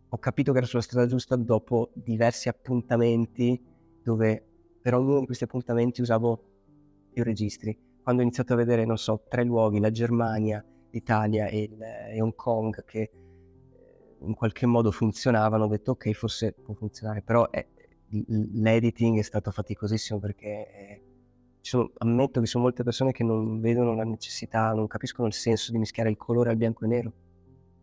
Ho 0.10 0.18
capito 0.18 0.52
che 0.52 0.60
era 0.60 0.68
sulla 0.68 0.82
strada 0.82 1.08
giusta 1.08 1.36
dopo 1.36 1.92
diversi 1.94 2.50
appuntamenti 2.50 3.62
dove 4.02 4.46
per 4.82 4.94
ognuno 4.94 5.20
di 5.22 5.26
questi 5.26 5.44
appuntamenti 5.44 6.02
usavo 6.02 6.44
più 7.12 7.24
registri. 7.24 7.78
Quando 8.02 8.22
ho 8.22 8.26
iniziato 8.26 8.54
a 8.54 8.56
vedere, 8.56 8.86
non 8.86 8.98
so, 8.98 9.24
tre 9.28 9.44
luoghi, 9.44 9.80
la 9.80 9.90
Germania, 9.90 10.64
l'Italia 10.92 11.48
e, 11.48 11.64
il, 11.64 11.82
e 11.82 12.22
Hong 12.22 12.36
Kong, 12.36 12.86
che 12.86 13.12
in 14.20 14.34
qualche 14.36 14.66
modo 14.66 14.92
funzionavano, 14.92 15.66
ho 15.66 15.68
detto 15.68 15.92
ok, 15.92 16.12
forse 16.12 16.54
può 16.54 16.74
funzionare, 16.76 17.22
però 17.22 17.50
è, 17.50 17.66
l'editing 18.28 19.20
è 19.20 19.22
stato 19.24 19.52
faticosissimo 19.52 20.20
perché 20.20 20.48
eh, 20.48 21.02
sono, 21.62 21.92
ammetto 21.98 22.40
che 22.40 22.46
ci 22.46 22.52
sono 22.52 22.66
molte 22.66 22.84
persone 22.84 23.12
che 23.12 23.24
non 23.24 23.60
vedono 23.60 23.96
la 23.96 24.04
necessità, 24.04 24.72
non 24.74 24.88
capiscono 24.88 25.28
il 25.28 25.34
senso 25.34 25.72
di 25.72 25.80
mischiare 25.80 26.10
il 26.10 26.18
colore 26.18 26.52
al 26.52 26.58
bianco 26.58 26.86
e 26.86 26.88
nero. 26.88 27.14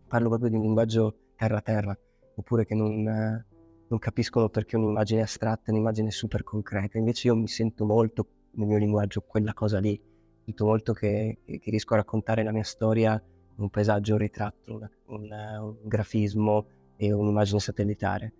Parlo 0.06 0.28
proprio 0.28 0.50
di 0.50 0.56
un 0.56 0.62
linguaggio 0.62 1.16
terra-terra, 1.36 1.96
oppure 2.36 2.64
che 2.64 2.74
non, 2.74 3.08
eh, 3.08 3.46
non 3.88 3.98
capiscono 3.98 4.48
perché 4.48 4.76
un'immagine 4.76 5.22
astratta 5.22 5.64
è 5.66 5.70
un'immagine 5.70 6.10
super 6.10 6.44
concreta. 6.44 6.98
Invece 6.98 7.28
io 7.28 7.36
mi 7.36 7.48
sento 7.48 7.84
molto 7.84 8.26
nel 8.52 8.68
mio 8.68 8.78
linguaggio 8.78 9.22
quella 9.22 9.52
cosa 9.52 9.78
lì, 9.80 10.00
sento 10.44 10.64
molto 10.64 10.92
che, 10.92 11.38
che, 11.44 11.70
riesco 11.70 11.94
a 11.94 11.98
raccontare 11.98 12.44
la 12.44 12.52
mia 12.52 12.64
storia 12.64 13.20
un 13.56 13.68
paesaggio, 13.68 14.12
un 14.12 14.18
ritratto, 14.18 14.74
un, 14.74 14.88
un, 15.06 15.30
un 15.30 15.88
grafismo 15.88 16.66
e 16.96 17.12
un'immagine 17.12 17.58
satellitare. 17.58 18.32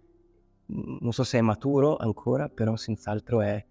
Non 0.67 1.13
so 1.13 1.25
se 1.25 1.39
è 1.39 1.41
maturo 1.41 1.97
ancora, 1.97 2.49
però 2.49 2.77
senz'altro 2.77 3.41
è 3.41 3.65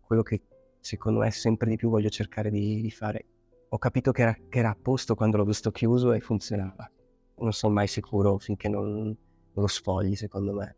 quello 0.00 0.22
che 0.22 0.42
secondo 0.80 1.20
me 1.20 1.30
sempre 1.30 1.68
di 1.70 1.76
più 1.76 1.90
voglio 1.90 2.08
cercare 2.08 2.50
di, 2.50 2.80
di 2.80 2.90
fare. 2.90 3.26
Ho 3.68 3.78
capito 3.78 4.12
che 4.12 4.22
era, 4.22 4.36
che 4.48 4.58
era, 4.58 4.70
a 4.70 4.76
posto 4.80 5.14
quando 5.14 5.36
l'ho 5.36 5.44
visto 5.44 5.70
chiuso 5.70 6.12
e 6.12 6.20
funzionava. 6.20 6.90
Non 7.36 7.52
sono 7.52 7.74
mai 7.74 7.86
sicuro 7.86 8.38
finché 8.38 8.68
non, 8.68 9.02
non 9.02 9.16
lo 9.52 9.66
sfogli, 9.66 10.16
secondo 10.16 10.54
me. 10.54 10.76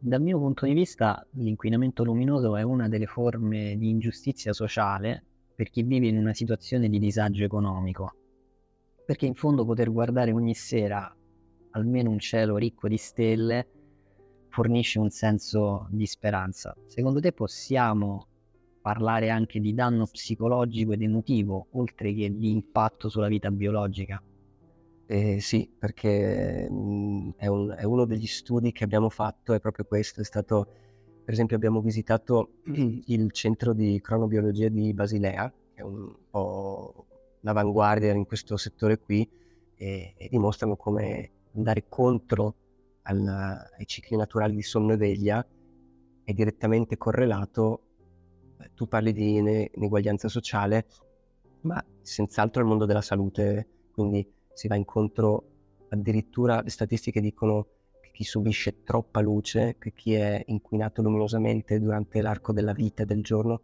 Dal 0.00 0.20
mio 0.20 0.38
punto 0.38 0.66
di 0.66 0.74
vista, 0.74 1.26
l'inquinamento 1.32 2.04
luminoso 2.04 2.56
è 2.56 2.62
una 2.62 2.88
delle 2.88 3.06
forme 3.06 3.76
di 3.76 3.88
ingiustizia 3.88 4.52
sociale 4.52 5.24
per 5.54 5.70
chi 5.70 5.82
vive 5.82 6.06
in 6.08 6.18
una 6.18 6.34
situazione 6.34 6.88
di 6.88 6.98
disagio 6.98 7.44
economico 7.44 8.12
perché 9.08 9.24
in 9.24 9.34
fondo 9.34 9.64
poter 9.64 9.90
guardare 9.90 10.32
ogni 10.32 10.52
sera 10.52 11.10
almeno 11.70 12.10
un 12.10 12.18
cielo 12.18 12.58
ricco 12.58 12.88
di 12.88 12.98
stelle 12.98 13.77
fornisce 14.48 14.98
un 14.98 15.10
senso 15.10 15.86
di 15.90 16.06
speranza. 16.06 16.74
Secondo 16.86 17.20
te 17.20 17.32
possiamo 17.32 18.26
parlare 18.80 19.30
anche 19.30 19.60
di 19.60 19.74
danno 19.74 20.06
psicologico 20.06 20.92
ed 20.92 21.02
emotivo, 21.02 21.66
oltre 21.72 22.14
che 22.14 22.34
di 22.34 22.50
impatto 22.50 23.08
sulla 23.08 23.28
vita 23.28 23.50
biologica? 23.50 24.22
Eh, 25.06 25.40
sì, 25.40 25.70
perché 25.78 26.68
mh, 26.70 26.74
mm, 26.74 27.30
è, 27.36 27.46
un, 27.46 27.74
è, 27.76 27.84
uno 27.84 28.04
degli 28.04 28.26
studi 28.26 28.72
che 28.72 28.84
abbiamo 28.84 29.08
fatto, 29.08 29.54
è 29.54 29.60
proprio 29.60 29.84
questo, 29.86 30.20
è 30.20 30.24
stato, 30.24 30.66
per 31.24 31.32
esempio 31.32 31.56
abbiamo 31.56 31.80
visitato 31.80 32.60
il 33.06 33.30
centro 33.32 33.72
di 33.72 34.00
cronobiologia 34.02 34.68
di 34.68 34.92
Basilea, 34.92 35.52
che 35.74 35.80
è 35.80 35.84
un 35.84 36.14
po' 36.30 37.06
l'avanguardia 37.40 38.12
in 38.12 38.26
questo 38.26 38.56
settore 38.56 38.98
qui 38.98 39.28
e, 39.76 40.14
e 40.16 40.28
dimostrano 40.28 40.76
come 40.76 41.30
andare 41.54 41.84
contro 41.88 42.54
al, 43.08 43.26
ai 43.26 43.86
cicli 43.86 44.16
naturali 44.16 44.54
di 44.54 44.62
sonno 44.62 44.92
e 44.92 44.96
veglia 44.96 45.46
è 46.22 46.32
direttamente 46.32 46.96
correlato, 46.96 47.82
eh, 48.60 48.70
tu 48.74 48.86
parli 48.86 49.12
di 49.12 49.36
ineguaglianza 49.36 50.28
sociale, 50.28 50.86
ma 51.62 51.82
senz'altro 52.02 52.60
al 52.60 52.68
mondo 52.68 52.84
della 52.84 53.00
salute, 53.00 53.68
quindi 53.92 54.26
si 54.52 54.68
va 54.68 54.76
incontro 54.76 55.44
addirittura 55.88 56.60
le 56.60 56.70
statistiche 56.70 57.20
dicono 57.20 57.68
che 58.00 58.10
chi 58.12 58.24
subisce 58.24 58.82
troppa 58.82 59.20
luce, 59.20 59.76
che 59.78 59.92
chi 59.92 60.12
è 60.14 60.42
inquinato 60.46 61.00
luminosamente 61.00 61.80
durante 61.80 62.20
l'arco 62.20 62.52
della 62.52 62.72
vita 62.72 63.02
e 63.02 63.06
del 63.06 63.22
giorno 63.22 63.62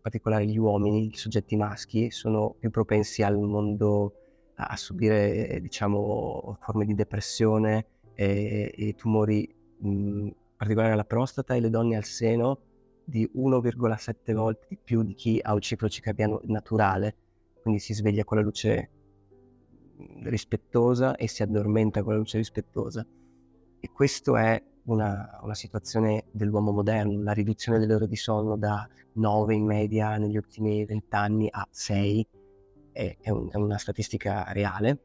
particolare 0.00 0.46
gli 0.46 0.56
uomini, 0.56 1.06
i 1.06 1.16
soggetti 1.16 1.56
maschi, 1.56 2.12
sono 2.12 2.54
più 2.56 2.70
propensi 2.70 3.24
al 3.24 3.36
mondo 3.40 4.12
a 4.54 4.76
subire, 4.76 5.58
diciamo, 5.60 6.58
forme 6.60 6.84
di 6.84 6.94
depressione 6.94 7.86
e, 8.16 8.74
e 8.74 8.94
tumori 8.94 9.48
mh, 9.78 9.88
in 9.88 10.32
particolare 10.56 10.92
alla 10.92 11.04
prostata 11.04 11.54
e 11.54 11.60
le 11.60 11.70
donne 11.70 11.96
al 11.96 12.04
seno 12.04 12.60
di 13.04 13.30
1,7 13.36 14.34
volte 14.34 14.66
di 14.70 14.78
più 14.82 15.02
di 15.02 15.14
chi 15.14 15.38
ha 15.40 15.52
un 15.52 15.60
ciclo 15.60 15.88
circadiano 15.88 16.40
naturale, 16.44 17.14
quindi 17.62 17.78
si 17.78 17.94
sveglia 17.94 18.24
con 18.24 18.38
la 18.38 18.42
luce 18.42 18.90
rispettosa 20.24 21.14
e 21.14 21.28
si 21.28 21.42
addormenta 21.42 22.02
con 22.02 22.14
la 22.14 22.18
luce 22.18 22.38
rispettosa. 22.38 23.06
E 23.78 23.92
questa 23.92 24.40
è 24.42 24.62
una, 24.84 25.38
una, 25.42 25.54
situazione 25.54 26.24
dell'uomo 26.32 26.72
moderno, 26.72 27.22
la 27.22 27.32
riduzione 27.32 27.78
delle 27.78 27.94
ore 27.94 28.08
di 28.08 28.16
sonno 28.16 28.56
da 28.56 28.88
9 29.12 29.54
in 29.54 29.64
media 29.64 30.16
negli 30.16 30.36
ultimi 30.36 30.84
20 30.84 31.14
anni 31.14 31.48
a 31.50 31.66
6 31.70 32.28
è, 32.92 33.16
è, 33.20 33.30
un, 33.30 33.48
è 33.52 33.56
una 33.56 33.78
statistica 33.78 34.50
reale 34.52 35.00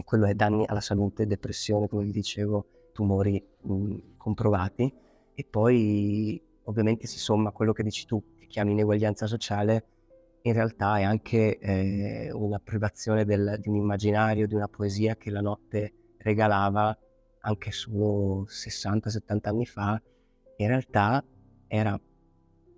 e 0.00 0.04
quello 0.04 0.26
è 0.26 0.34
danni 0.34 0.64
alla 0.66 0.80
salute, 0.80 1.26
depressione, 1.26 1.86
come 1.88 2.04
vi 2.04 2.10
dicevo, 2.10 2.66
tumori 2.92 3.42
mh, 3.62 3.96
comprovati 4.16 4.92
e 5.34 5.46
poi 5.48 6.42
ovviamente 6.64 7.06
si 7.06 7.18
somma 7.18 7.50
quello 7.50 7.72
che 7.72 7.82
dici 7.82 8.06
tu, 8.06 8.22
che 8.38 8.46
chiami 8.46 8.72
ineguaglianza 8.72 9.26
sociale, 9.26 9.84
in 10.42 10.54
realtà 10.54 10.98
è 10.98 11.02
anche 11.02 11.58
eh, 11.58 12.32
una 12.32 12.58
privazione 12.58 13.24
del, 13.24 13.58
di 13.60 13.68
un 13.68 13.76
immaginario, 13.76 14.46
di 14.46 14.54
una 14.54 14.68
poesia 14.68 15.16
che 15.16 15.30
la 15.30 15.42
notte 15.42 15.92
regalava 16.18 16.96
anche 17.40 17.70
solo 17.72 18.46
60-70 18.48 19.38
anni 19.42 19.66
fa. 19.66 20.00
In 20.56 20.66
realtà 20.66 21.22
era 21.66 21.98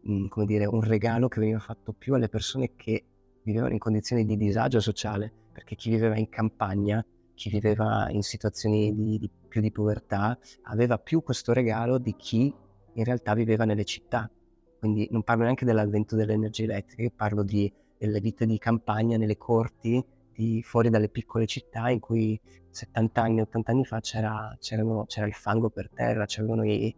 mh, 0.02 0.26
come 0.26 0.46
dire, 0.46 0.66
un 0.66 0.82
regalo 0.82 1.28
che 1.28 1.38
veniva 1.38 1.60
fatto 1.60 1.92
più 1.92 2.14
alle 2.14 2.28
persone 2.28 2.74
che 2.74 3.04
vivevano 3.42 3.72
in 3.72 3.78
condizioni 3.78 4.24
di 4.24 4.36
disagio 4.36 4.80
sociale, 4.80 5.32
perché 5.52 5.76
chi 5.76 5.90
viveva 5.90 6.16
in 6.16 6.28
campagna, 6.28 7.04
chi 7.42 7.50
viveva 7.50 8.08
in 8.10 8.22
situazioni 8.22 8.94
di, 8.94 9.18
di, 9.18 9.28
più 9.48 9.60
di 9.60 9.72
povertà, 9.72 10.38
aveva 10.62 10.96
più 10.98 11.24
questo 11.24 11.52
regalo 11.52 11.98
di 11.98 12.14
chi 12.14 12.54
in 12.94 13.04
realtà 13.04 13.34
viveva 13.34 13.64
nelle 13.64 13.84
città. 13.84 14.30
Quindi 14.78 15.08
non 15.10 15.24
parlo 15.24 15.42
neanche 15.42 15.64
dell'avvento 15.64 16.14
delle 16.14 16.34
energie 16.34 16.64
elettriche, 16.64 17.10
parlo 17.10 17.42
di, 17.42 17.72
delle 17.98 18.20
vite 18.20 18.46
di 18.46 18.58
campagna 18.58 19.16
nelle 19.16 19.36
corti, 19.36 20.00
di, 20.32 20.62
fuori 20.62 20.88
dalle 20.88 21.08
piccole 21.08 21.46
città 21.46 21.90
in 21.90 21.98
cui 21.98 22.40
70 22.70 23.20
anni, 23.20 23.40
80 23.40 23.72
anni 23.72 23.84
fa 23.84 23.98
c'era, 23.98 24.56
c'era 24.60 25.26
il 25.26 25.34
fango 25.34 25.68
per 25.68 25.90
terra, 25.92 26.26
c'erano 26.26 26.64
i 26.64 26.94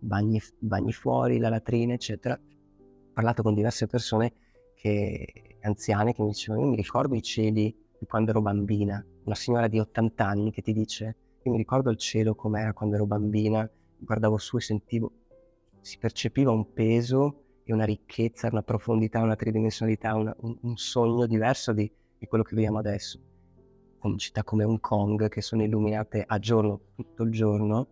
bagni, 0.00 0.42
bagni 0.58 0.92
fuori, 0.92 1.38
la 1.38 1.50
latrina, 1.50 1.94
eccetera. 1.94 2.34
Ho 2.34 3.12
parlato 3.12 3.44
con 3.44 3.54
diverse 3.54 3.86
persone 3.86 4.32
che, 4.74 5.56
anziane 5.60 6.12
che 6.12 6.22
mi 6.22 6.30
dicevano, 6.30 6.64
io 6.64 6.70
mi 6.70 6.76
ricordo 6.76 7.14
i 7.14 7.22
cieli 7.22 7.82
di 8.04 8.06
quando 8.06 8.30
ero 8.30 8.42
bambina, 8.42 9.04
una 9.24 9.34
signora 9.34 9.66
di 9.66 9.78
80 9.78 10.26
anni 10.26 10.52
che 10.52 10.62
ti 10.62 10.72
dice, 10.72 11.16
io 11.42 11.50
mi 11.50 11.56
ricordo 11.56 11.90
il 11.90 11.96
cielo 11.96 12.34
com'era 12.34 12.74
quando 12.74 12.96
ero 12.96 13.06
bambina, 13.06 13.68
guardavo 13.98 14.36
su 14.36 14.58
e 14.58 14.60
sentivo 14.60 15.12
si 15.80 15.98
percepiva 15.98 16.50
un 16.50 16.72
peso 16.72 17.42
e 17.64 17.72
una 17.72 17.84
ricchezza, 17.84 18.48
una 18.50 18.62
profondità, 18.62 19.20
una 19.20 19.36
tridimensionalità, 19.36 20.14
una, 20.14 20.34
un, 20.40 20.56
un, 20.62 20.76
sogno 20.76 21.26
diverso 21.26 21.72
di, 21.72 21.90
di, 22.18 22.26
quello 22.26 22.42
che 22.42 22.54
vediamo 22.54 22.78
adesso. 22.78 23.20
Con 23.98 24.16
città 24.16 24.44
come 24.44 24.64
Hong 24.64 24.80
Kong 24.80 25.28
che 25.28 25.42
sono 25.42 25.62
illuminate 25.62 26.24
a 26.26 26.38
giorno, 26.38 26.80
tutto 26.94 27.22
il 27.22 27.30
giorno, 27.30 27.88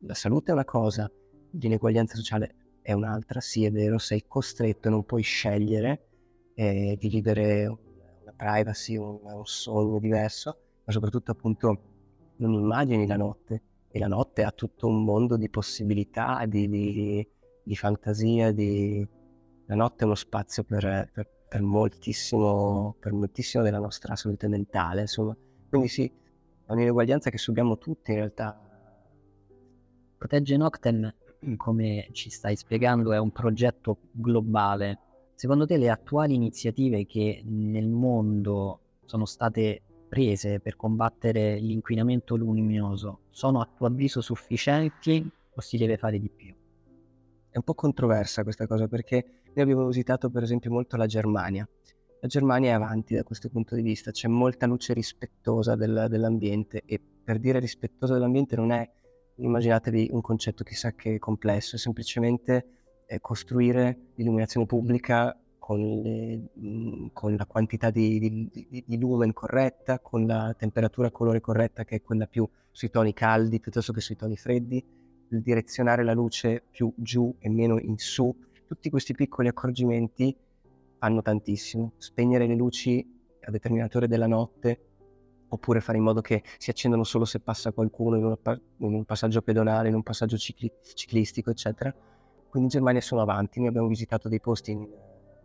la 0.00 0.14
salute 0.14 0.50
è 0.50 0.54
una 0.54 0.64
cosa, 0.64 1.10
l'ineguaglianza 1.50 2.14
sociale 2.14 2.54
è 2.80 2.92
un'altra, 2.92 3.40
sì 3.40 3.64
è 3.64 3.72
vero, 3.72 3.98
sei 3.98 4.24
costretto, 4.28 4.88
non 4.88 5.04
puoi 5.04 5.22
scegliere 5.22 6.06
eh, 6.54 6.96
di 6.96 7.08
vivere 7.08 7.76
una 8.22 8.32
privacy, 8.36 8.96
un, 8.96 9.18
un 9.22 9.44
sogno 9.44 9.98
diverso, 9.98 10.58
ma 10.84 10.92
soprattutto 10.92 11.30
appunto 11.30 11.78
non 12.36 12.52
immagini 12.52 13.06
la 13.06 13.16
notte, 13.16 13.62
e 13.92 13.98
la 13.98 14.06
notte 14.06 14.44
ha 14.44 14.52
tutto 14.52 14.86
un 14.86 15.04
mondo 15.04 15.36
di 15.36 15.48
possibilità, 15.50 16.44
di, 16.46 16.68
di, 16.68 17.28
di 17.62 17.76
fantasia, 17.76 18.52
di... 18.52 19.06
la 19.66 19.74
notte 19.74 20.02
è 20.02 20.04
uno 20.04 20.14
spazio 20.14 20.62
per, 20.62 21.10
per, 21.12 21.28
per, 21.48 21.60
moltissimo, 21.60 22.94
per 23.00 23.12
moltissimo 23.12 23.64
della 23.64 23.80
nostra 23.80 24.14
salute 24.14 24.46
mentale, 24.46 25.02
insomma. 25.02 25.36
Quindi 25.68 25.88
sì, 25.88 26.04
è 26.06 26.72
un'ineguaglianza 26.72 27.30
che 27.30 27.38
subiamo 27.38 27.78
tutti 27.78 28.12
in 28.12 28.18
realtà. 28.18 28.58
Protegge 30.16 30.56
Noctem, 30.56 31.14
come 31.56 32.08
ci 32.12 32.30
stai 32.30 32.54
spiegando, 32.54 33.12
è 33.12 33.18
un 33.18 33.32
progetto 33.32 33.98
globale. 34.12 34.98
Secondo 35.40 35.64
te 35.64 35.78
le 35.78 35.88
attuali 35.88 36.34
iniziative 36.34 37.06
che 37.06 37.40
nel 37.46 37.88
mondo 37.88 38.98
sono 39.06 39.24
state 39.24 39.80
prese 40.06 40.60
per 40.60 40.76
combattere 40.76 41.58
l'inquinamento 41.58 42.36
luminoso 42.36 43.20
sono 43.30 43.62
a 43.62 43.70
tuo 43.74 43.86
avviso 43.86 44.20
sufficienti 44.20 45.26
o 45.54 45.60
si 45.62 45.78
deve 45.78 45.96
fare 45.96 46.18
di 46.18 46.28
più? 46.28 46.54
È 47.48 47.56
un 47.56 47.62
po' 47.62 47.72
controversa 47.72 48.42
questa 48.42 48.66
cosa 48.66 48.86
perché 48.86 49.40
noi 49.54 49.62
abbiamo 49.62 49.86
visitato 49.86 50.28
per 50.28 50.42
esempio 50.42 50.70
molto 50.70 50.98
la 50.98 51.06
Germania. 51.06 51.66
La 52.20 52.28
Germania 52.28 52.72
è 52.72 52.74
avanti 52.74 53.14
da 53.14 53.22
questo 53.22 53.48
punto 53.48 53.74
di 53.74 53.80
vista, 53.80 54.10
c'è 54.10 54.28
molta 54.28 54.66
luce 54.66 54.92
rispettosa 54.92 55.74
del, 55.74 56.04
dell'ambiente 56.10 56.82
e 56.84 57.00
per 57.24 57.38
dire 57.38 57.60
rispettosa 57.60 58.12
dell'ambiente 58.12 58.56
non 58.56 58.72
è, 58.72 58.86
immaginatevi 59.36 60.10
un 60.12 60.20
concetto 60.20 60.64
chissà 60.64 60.92
che 60.92 61.18
complesso, 61.18 61.76
è 61.76 61.78
semplicemente 61.78 62.79
costruire 63.18 64.12
l'illuminazione 64.14 64.66
pubblica 64.66 65.36
con, 65.58 65.80
le, 65.80 66.50
mhmm, 66.52 67.10
con 67.12 67.34
la 67.34 67.46
quantità 67.46 67.90
di, 67.90 68.18
di, 68.18 68.84
di, 68.86 68.98
lumen 68.98 69.32
corretta, 69.32 69.98
con 69.98 70.26
la 70.26 70.54
temperatura 70.56 71.10
colore 71.10 71.40
corretta 71.40 71.84
che 71.84 71.96
è 71.96 72.02
quella 72.02 72.26
più 72.26 72.48
sui 72.70 72.90
toni 72.90 73.12
caldi 73.12 73.58
piuttosto 73.58 73.92
che 73.92 74.00
sui 74.00 74.16
toni 74.16 74.36
freddi, 74.36 74.84
direzionare 75.28 76.02
la 76.02 76.12
luce 76.12 76.62
più 76.70 76.92
giù 76.96 77.34
e 77.38 77.48
meno 77.48 77.78
in 77.78 77.98
su, 77.98 78.34
tutti 78.66 78.90
questi 78.90 79.14
piccoli 79.14 79.48
accorgimenti 79.48 80.36
fanno 80.98 81.22
tantissimo. 81.22 81.92
Spegnere 81.96 82.46
le 82.46 82.54
luci 82.54 83.04
a 83.42 83.50
determinate 83.50 83.96
ore 83.96 84.08
della 84.08 84.26
notte 84.26 84.84
oppure 85.48 85.80
fare 85.80 85.98
in 85.98 86.04
modo 86.04 86.20
che 86.20 86.42
si 86.58 86.70
accendano 86.70 87.04
solo 87.04 87.24
se 87.24 87.40
passa 87.40 87.72
qualcuno 87.72 88.16
in, 88.16 88.24
una, 88.24 88.38
in 88.78 88.94
un 88.94 89.04
passaggio 89.04 89.42
pedonale, 89.42 89.88
in 89.88 89.94
un 89.94 90.02
passaggio 90.02 90.36
cicli, 90.36 90.70
ciclistico, 90.94 91.50
eccetera. 91.50 91.92
Quindi 92.50 92.68
in 92.68 92.78
Germania 92.78 93.00
sono 93.00 93.22
avanti, 93.22 93.60
noi 93.60 93.68
abbiamo 93.68 93.86
visitato 93.86 94.28
dei 94.28 94.40
posti 94.40 94.72
in, 94.72 94.86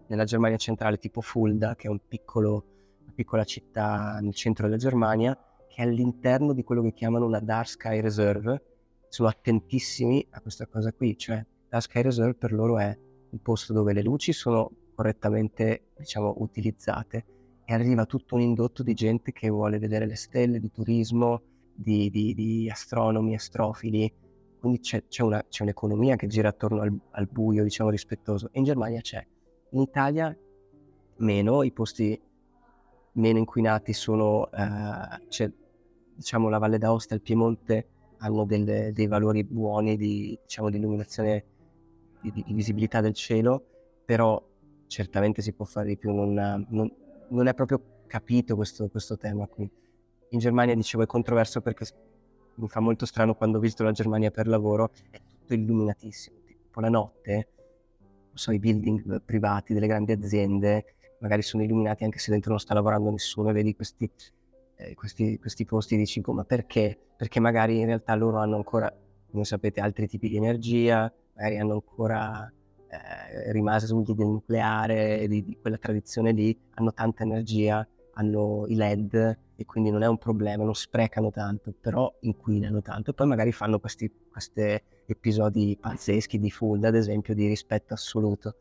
nella 0.08 0.24
Germania 0.24 0.58
centrale 0.58 0.98
tipo 0.98 1.22
Fulda, 1.22 1.76
che 1.76 1.88
è 1.88 1.90
un 1.90 2.00
piccolo, 2.08 2.66
una 3.04 3.12
piccola 3.14 3.44
città 3.44 4.18
nel 4.22 4.34
centro 4.34 4.66
della 4.66 4.78
Germania, 4.78 5.38
che 5.68 5.84
è 5.84 5.86
all'interno 5.86 6.52
di 6.54 6.64
quello 6.64 6.82
che 6.82 6.94
chiamano 6.94 7.26
una 7.26 7.40
Dark 7.40 7.68
Sky 7.68 8.02
Reserve. 8.02 8.64
Sono 9.08 9.30
attentissimi 9.30 10.26
a 10.32 10.42
questa 10.42 10.66
cosa 10.66 10.92
qui, 10.92 11.16
cioè 11.16 11.46
Dark 11.70 11.84
Sky 11.84 12.02
Reserve 12.02 12.34
per 12.34 12.52
loro 12.52 12.80
è 12.80 12.98
un 13.30 13.40
posto 13.40 13.72
dove 13.72 13.94
le 13.94 14.02
luci 14.02 14.34
sono 14.34 14.72
correttamente 14.96 15.92
diciamo, 15.98 16.36
utilizzate 16.40 17.26
e 17.66 17.74
arriva 17.74 18.06
tutto 18.06 18.36
un 18.36 18.42
indotto 18.42 18.82
di 18.82 18.94
gente 18.96 19.32
che 19.32 19.50
vuole 19.50 19.78
vedere 19.78 20.08
le 20.08 20.16
stelle, 20.16 20.60
di 20.60 20.72
turismo, 20.72 21.42
di, 21.74 22.10
di, 22.10 22.34
di 22.34 22.70
astronomi, 22.70 23.36
astrofili, 23.36 24.12
quindi 24.66 24.80
c'è, 24.80 25.04
c'è, 25.08 25.22
una, 25.22 25.46
c'è, 25.48 25.62
un'economia 25.62 26.16
che 26.16 26.26
gira 26.26 26.50
attorno 26.50 26.82
al, 26.82 26.92
al 27.12 27.28
buio, 27.28 27.62
diciamo, 27.62 27.92
rispettoso. 27.92 28.50
E 28.52 28.58
in 28.58 28.64
Germania 28.64 29.00
c'è. 29.00 29.24
In 29.70 29.82
Italia 29.82 30.36
meno, 31.18 31.62
i 31.62 31.72
posti 31.72 32.20
meno 33.12 33.38
inquinati 33.38 33.94
sono, 33.94 34.50
eh, 34.52 35.54
diciamo, 36.16 36.50
la 36.50 36.58
Valle 36.58 36.80
d'Aosta 36.80 37.14
e 37.14 37.18
il 37.18 37.22
Piemonte 37.22 37.88
hanno 38.18 38.44
delle, 38.46 38.92
dei 38.92 39.06
valori 39.06 39.44
buoni 39.44 39.98
di, 39.98 40.36
diciamo, 40.42 40.72
di 40.72 40.78
illuminazione, 40.78 41.46
di, 42.22 42.32
di, 42.32 42.54
visibilità 42.54 43.02
del 43.02 43.14
cielo, 43.14 43.64
però 44.04 44.44
certamente 44.88 45.44
si 45.44 45.54
può 45.54 45.66
fare 45.66 45.90
di 45.90 45.98
più, 45.98 46.12
non, 46.12 46.66
non, 46.70 46.92
non 47.28 47.48
è 47.48 47.54
proprio 47.54 48.02
capito 48.08 48.56
questo, 48.56 48.90
questo, 48.90 49.16
tema 49.16 49.46
qui. 49.46 49.70
In 50.30 50.40
Germania, 50.40 50.74
dicevo, 50.74 51.04
è 51.04 51.06
controverso 51.06 51.62
perché 51.62 51.86
mi 52.56 52.68
fa 52.68 52.80
molto 52.80 53.06
strano 53.06 53.36
quando 53.36 53.60
visito 53.60 53.84
la 53.84 53.92
Germania 53.92 54.32
per 54.32 54.48
lavoro, 54.48 54.92
è 55.10 55.20
tutto 55.28 55.54
illuminatissimo, 55.54 56.38
tipo 56.46 56.80
la 56.80 56.90
notte 56.90 57.50
so, 58.36 58.52
i 58.52 58.60
building 58.60 59.22
privati 59.24 59.74
delle 59.74 59.88
grandi 59.88 60.12
aziende 60.12 60.86
magari 61.20 61.42
sono 61.42 61.64
illuminati 61.64 62.04
anche 62.04 62.20
se 62.20 62.32
dentro 62.32 62.52
non 62.52 62.60
sta 62.60 62.74
lavorando 62.74 63.10
nessuno 63.10 63.52
vedi 63.52 63.74
questi, 63.76 64.10
eh, 64.76 64.94
questi, 64.94 65.40
questi 65.40 65.66
posti 65.66 65.96
e 65.96 65.98
dici 65.98 66.22
ma 66.28 66.44
perché? 66.44 67.00
Perché 67.16 67.40
magari 67.40 67.80
in 67.80 67.86
realtà 67.86 68.14
loro 68.16 68.38
hanno 68.38 68.58
ancora, 68.58 68.94
come 69.32 69.46
sapete, 69.46 69.80
altri 69.80 70.08
tipi 70.08 70.28
di 70.28 70.36
energia, 70.36 71.12
magari 71.34 71.58
hanno 71.58 71.74
ancora 71.74 72.52
eh, 72.90 73.52
rimasti 73.54 73.94
del 73.94 74.28
nucleare, 74.28 75.28
di, 75.28 75.44
di 75.44 75.58
quella 75.60 75.78
tradizione 75.78 76.32
lì, 76.34 76.58
hanno 76.76 76.94
tanta 76.94 77.24
energia, 77.24 77.88
hanno 78.14 78.66
i 78.68 78.76
LED 78.76 79.40
e 79.56 79.66
quindi 79.66 79.90
non 79.90 80.04
è 80.04 80.08
un 80.08 80.18
problema, 80.18 80.64
non 80.64 80.76
sprecano 80.76 81.32
tanto, 81.32 81.74
però 81.80 82.14
inquinano 82.22 82.82
tanto 82.82 83.12
e 83.12 83.14
poi 83.14 83.28
magari 83.28 83.52
fanno 83.52 83.80
questi 83.80 84.12
episodi 85.06 85.78
pazzeschi 85.80 86.40
di 86.40 86.52
food, 86.52 86.84
ad 86.84 86.96
esempio, 86.96 87.34
di 87.34 87.48
rispetto 87.48 87.94
assoluto. 87.94 88.56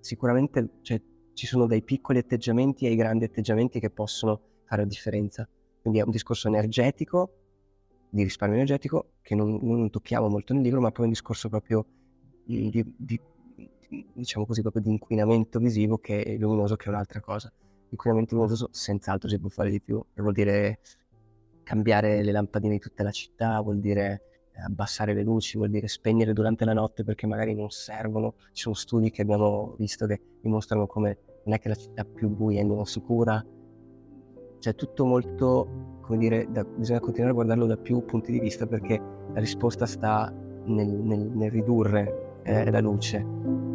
Sicuramente 0.00 0.78
cioè, 0.82 1.00
ci 1.32 1.46
sono 1.46 1.66
dei 1.66 1.82
piccoli 1.82 2.18
atteggiamenti 2.18 2.86
e 2.86 2.90
i 2.90 2.96
grandi 2.96 3.24
atteggiamenti 3.24 3.80
che 3.80 3.90
possono 3.90 4.40
fare 4.64 4.82
la 4.82 4.88
differenza. 4.88 5.48
Quindi 5.80 6.00
è 6.00 6.02
un 6.02 6.10
discorso 6.10 6.48
energetico 6.48 7.32
di 8.10 8.22
risparmio 8.22 8.56
energetico 8.56 9.12
che 9.22 9.34
non, 9.34 9.58
non, 9.62 9.90
tocchiamo 9.90 10.28
molto 10.28 10.54
nel 10.54 10.62
libro, 10.62 10.80
ma 10.80 10.90
poi 10.90 11.04
un 11.04 11.10
discorso 11.10 11.48
proprio 11.48 11.84
di, 12.44 12.70
di, 12.70 12.94
di, 12.96 13.20
diciamo 14.14 14.46
così, 14.46 14.62
proprio 14.62 14.82
di 14.82 14.90
inquinamento 14.90 15.58
visivo 15.58 15.98
che 15.98 16.22
è 16.22 16.36
luminoso, 16.36 16.76
che 16.76 16.86
è 16.86 16.88
un'altra 16.88 17.20
cosa. 17.20 17.52
L'inquinamento 17.88 18.34
luminoso 18.34 18.68
senz'altro 18.70 19.28
si 19.28 19.38
può 19.38 19.48
fare 19.48 19.70
di 19.70 19.80
più, 19.80 20.02
vuol 20.14 20.32
dire 20.32 20.80
cambiare 21.62 22.22
le 22.22 22.32
lampadine 22.32 22.74
di 22.74 22.78
tutta 22.78 23.02
la 23.02 23.10
città, 23.10 23.60
vuol 23.60 23.78
dire 23.78 24.22
abbassare 24.64 25.14
le 25.14 25.22
luci, 25.22 25.56
vuol 25.56 25.70
dire 25.70 25.86
spegnere 25.88 26.32
durante 26.32 26.64
la 26.64 26.72
notte 26.72 27.04
perché 27.04 27.26
magari 27.26 27.54
non 27.54 27.70
servono. 27.70 28.34
Ci 28.52 28.62
sono 28.62 28.74
studi 28.74 29.10
che 29.10 29.22
abbiamo 29.22 29.74
visto 29.78 30.06
che 30.06 30.20
dimostrano 30.40 30.86
come 30.86 31.18
non 31.44 31.54
è 31.54 31.58
che 31.58 31.68
la 31.68 31.74
città 31.74 32.04
più 32.04 32.28
buia 32.28 32.60
è 32.60 32.64
meno 32.64 32.84
sicura. 32.84 33.44
Cioè 34.58 34.74
tutto 34.74 35.04
molto, 35.04 35.98
come 36.00 36.18
dire, 36.18 36.46
da, 36.50 36.64
bisogna 36.64 37.00
continuare 37.00 37.32
a 37.32 37.34
guardarlo 37.34 37.66
da 37.66 37.76
più 37.76 38.04
punti 38.04 38.32
di 38.32 38.40
vista 38.40 38.66
perché 38.66 39.00
la 39.32 39.40
risposta 39.40 39.86
sta 39.86 40.32
nel, 40.64 40.88
nel, 40.88 41.20
nel 41.20 41.50
ridurre 41.50 42.40
eh, 42.42 42.70
la 42.70 42.80
luce 42.80 43.67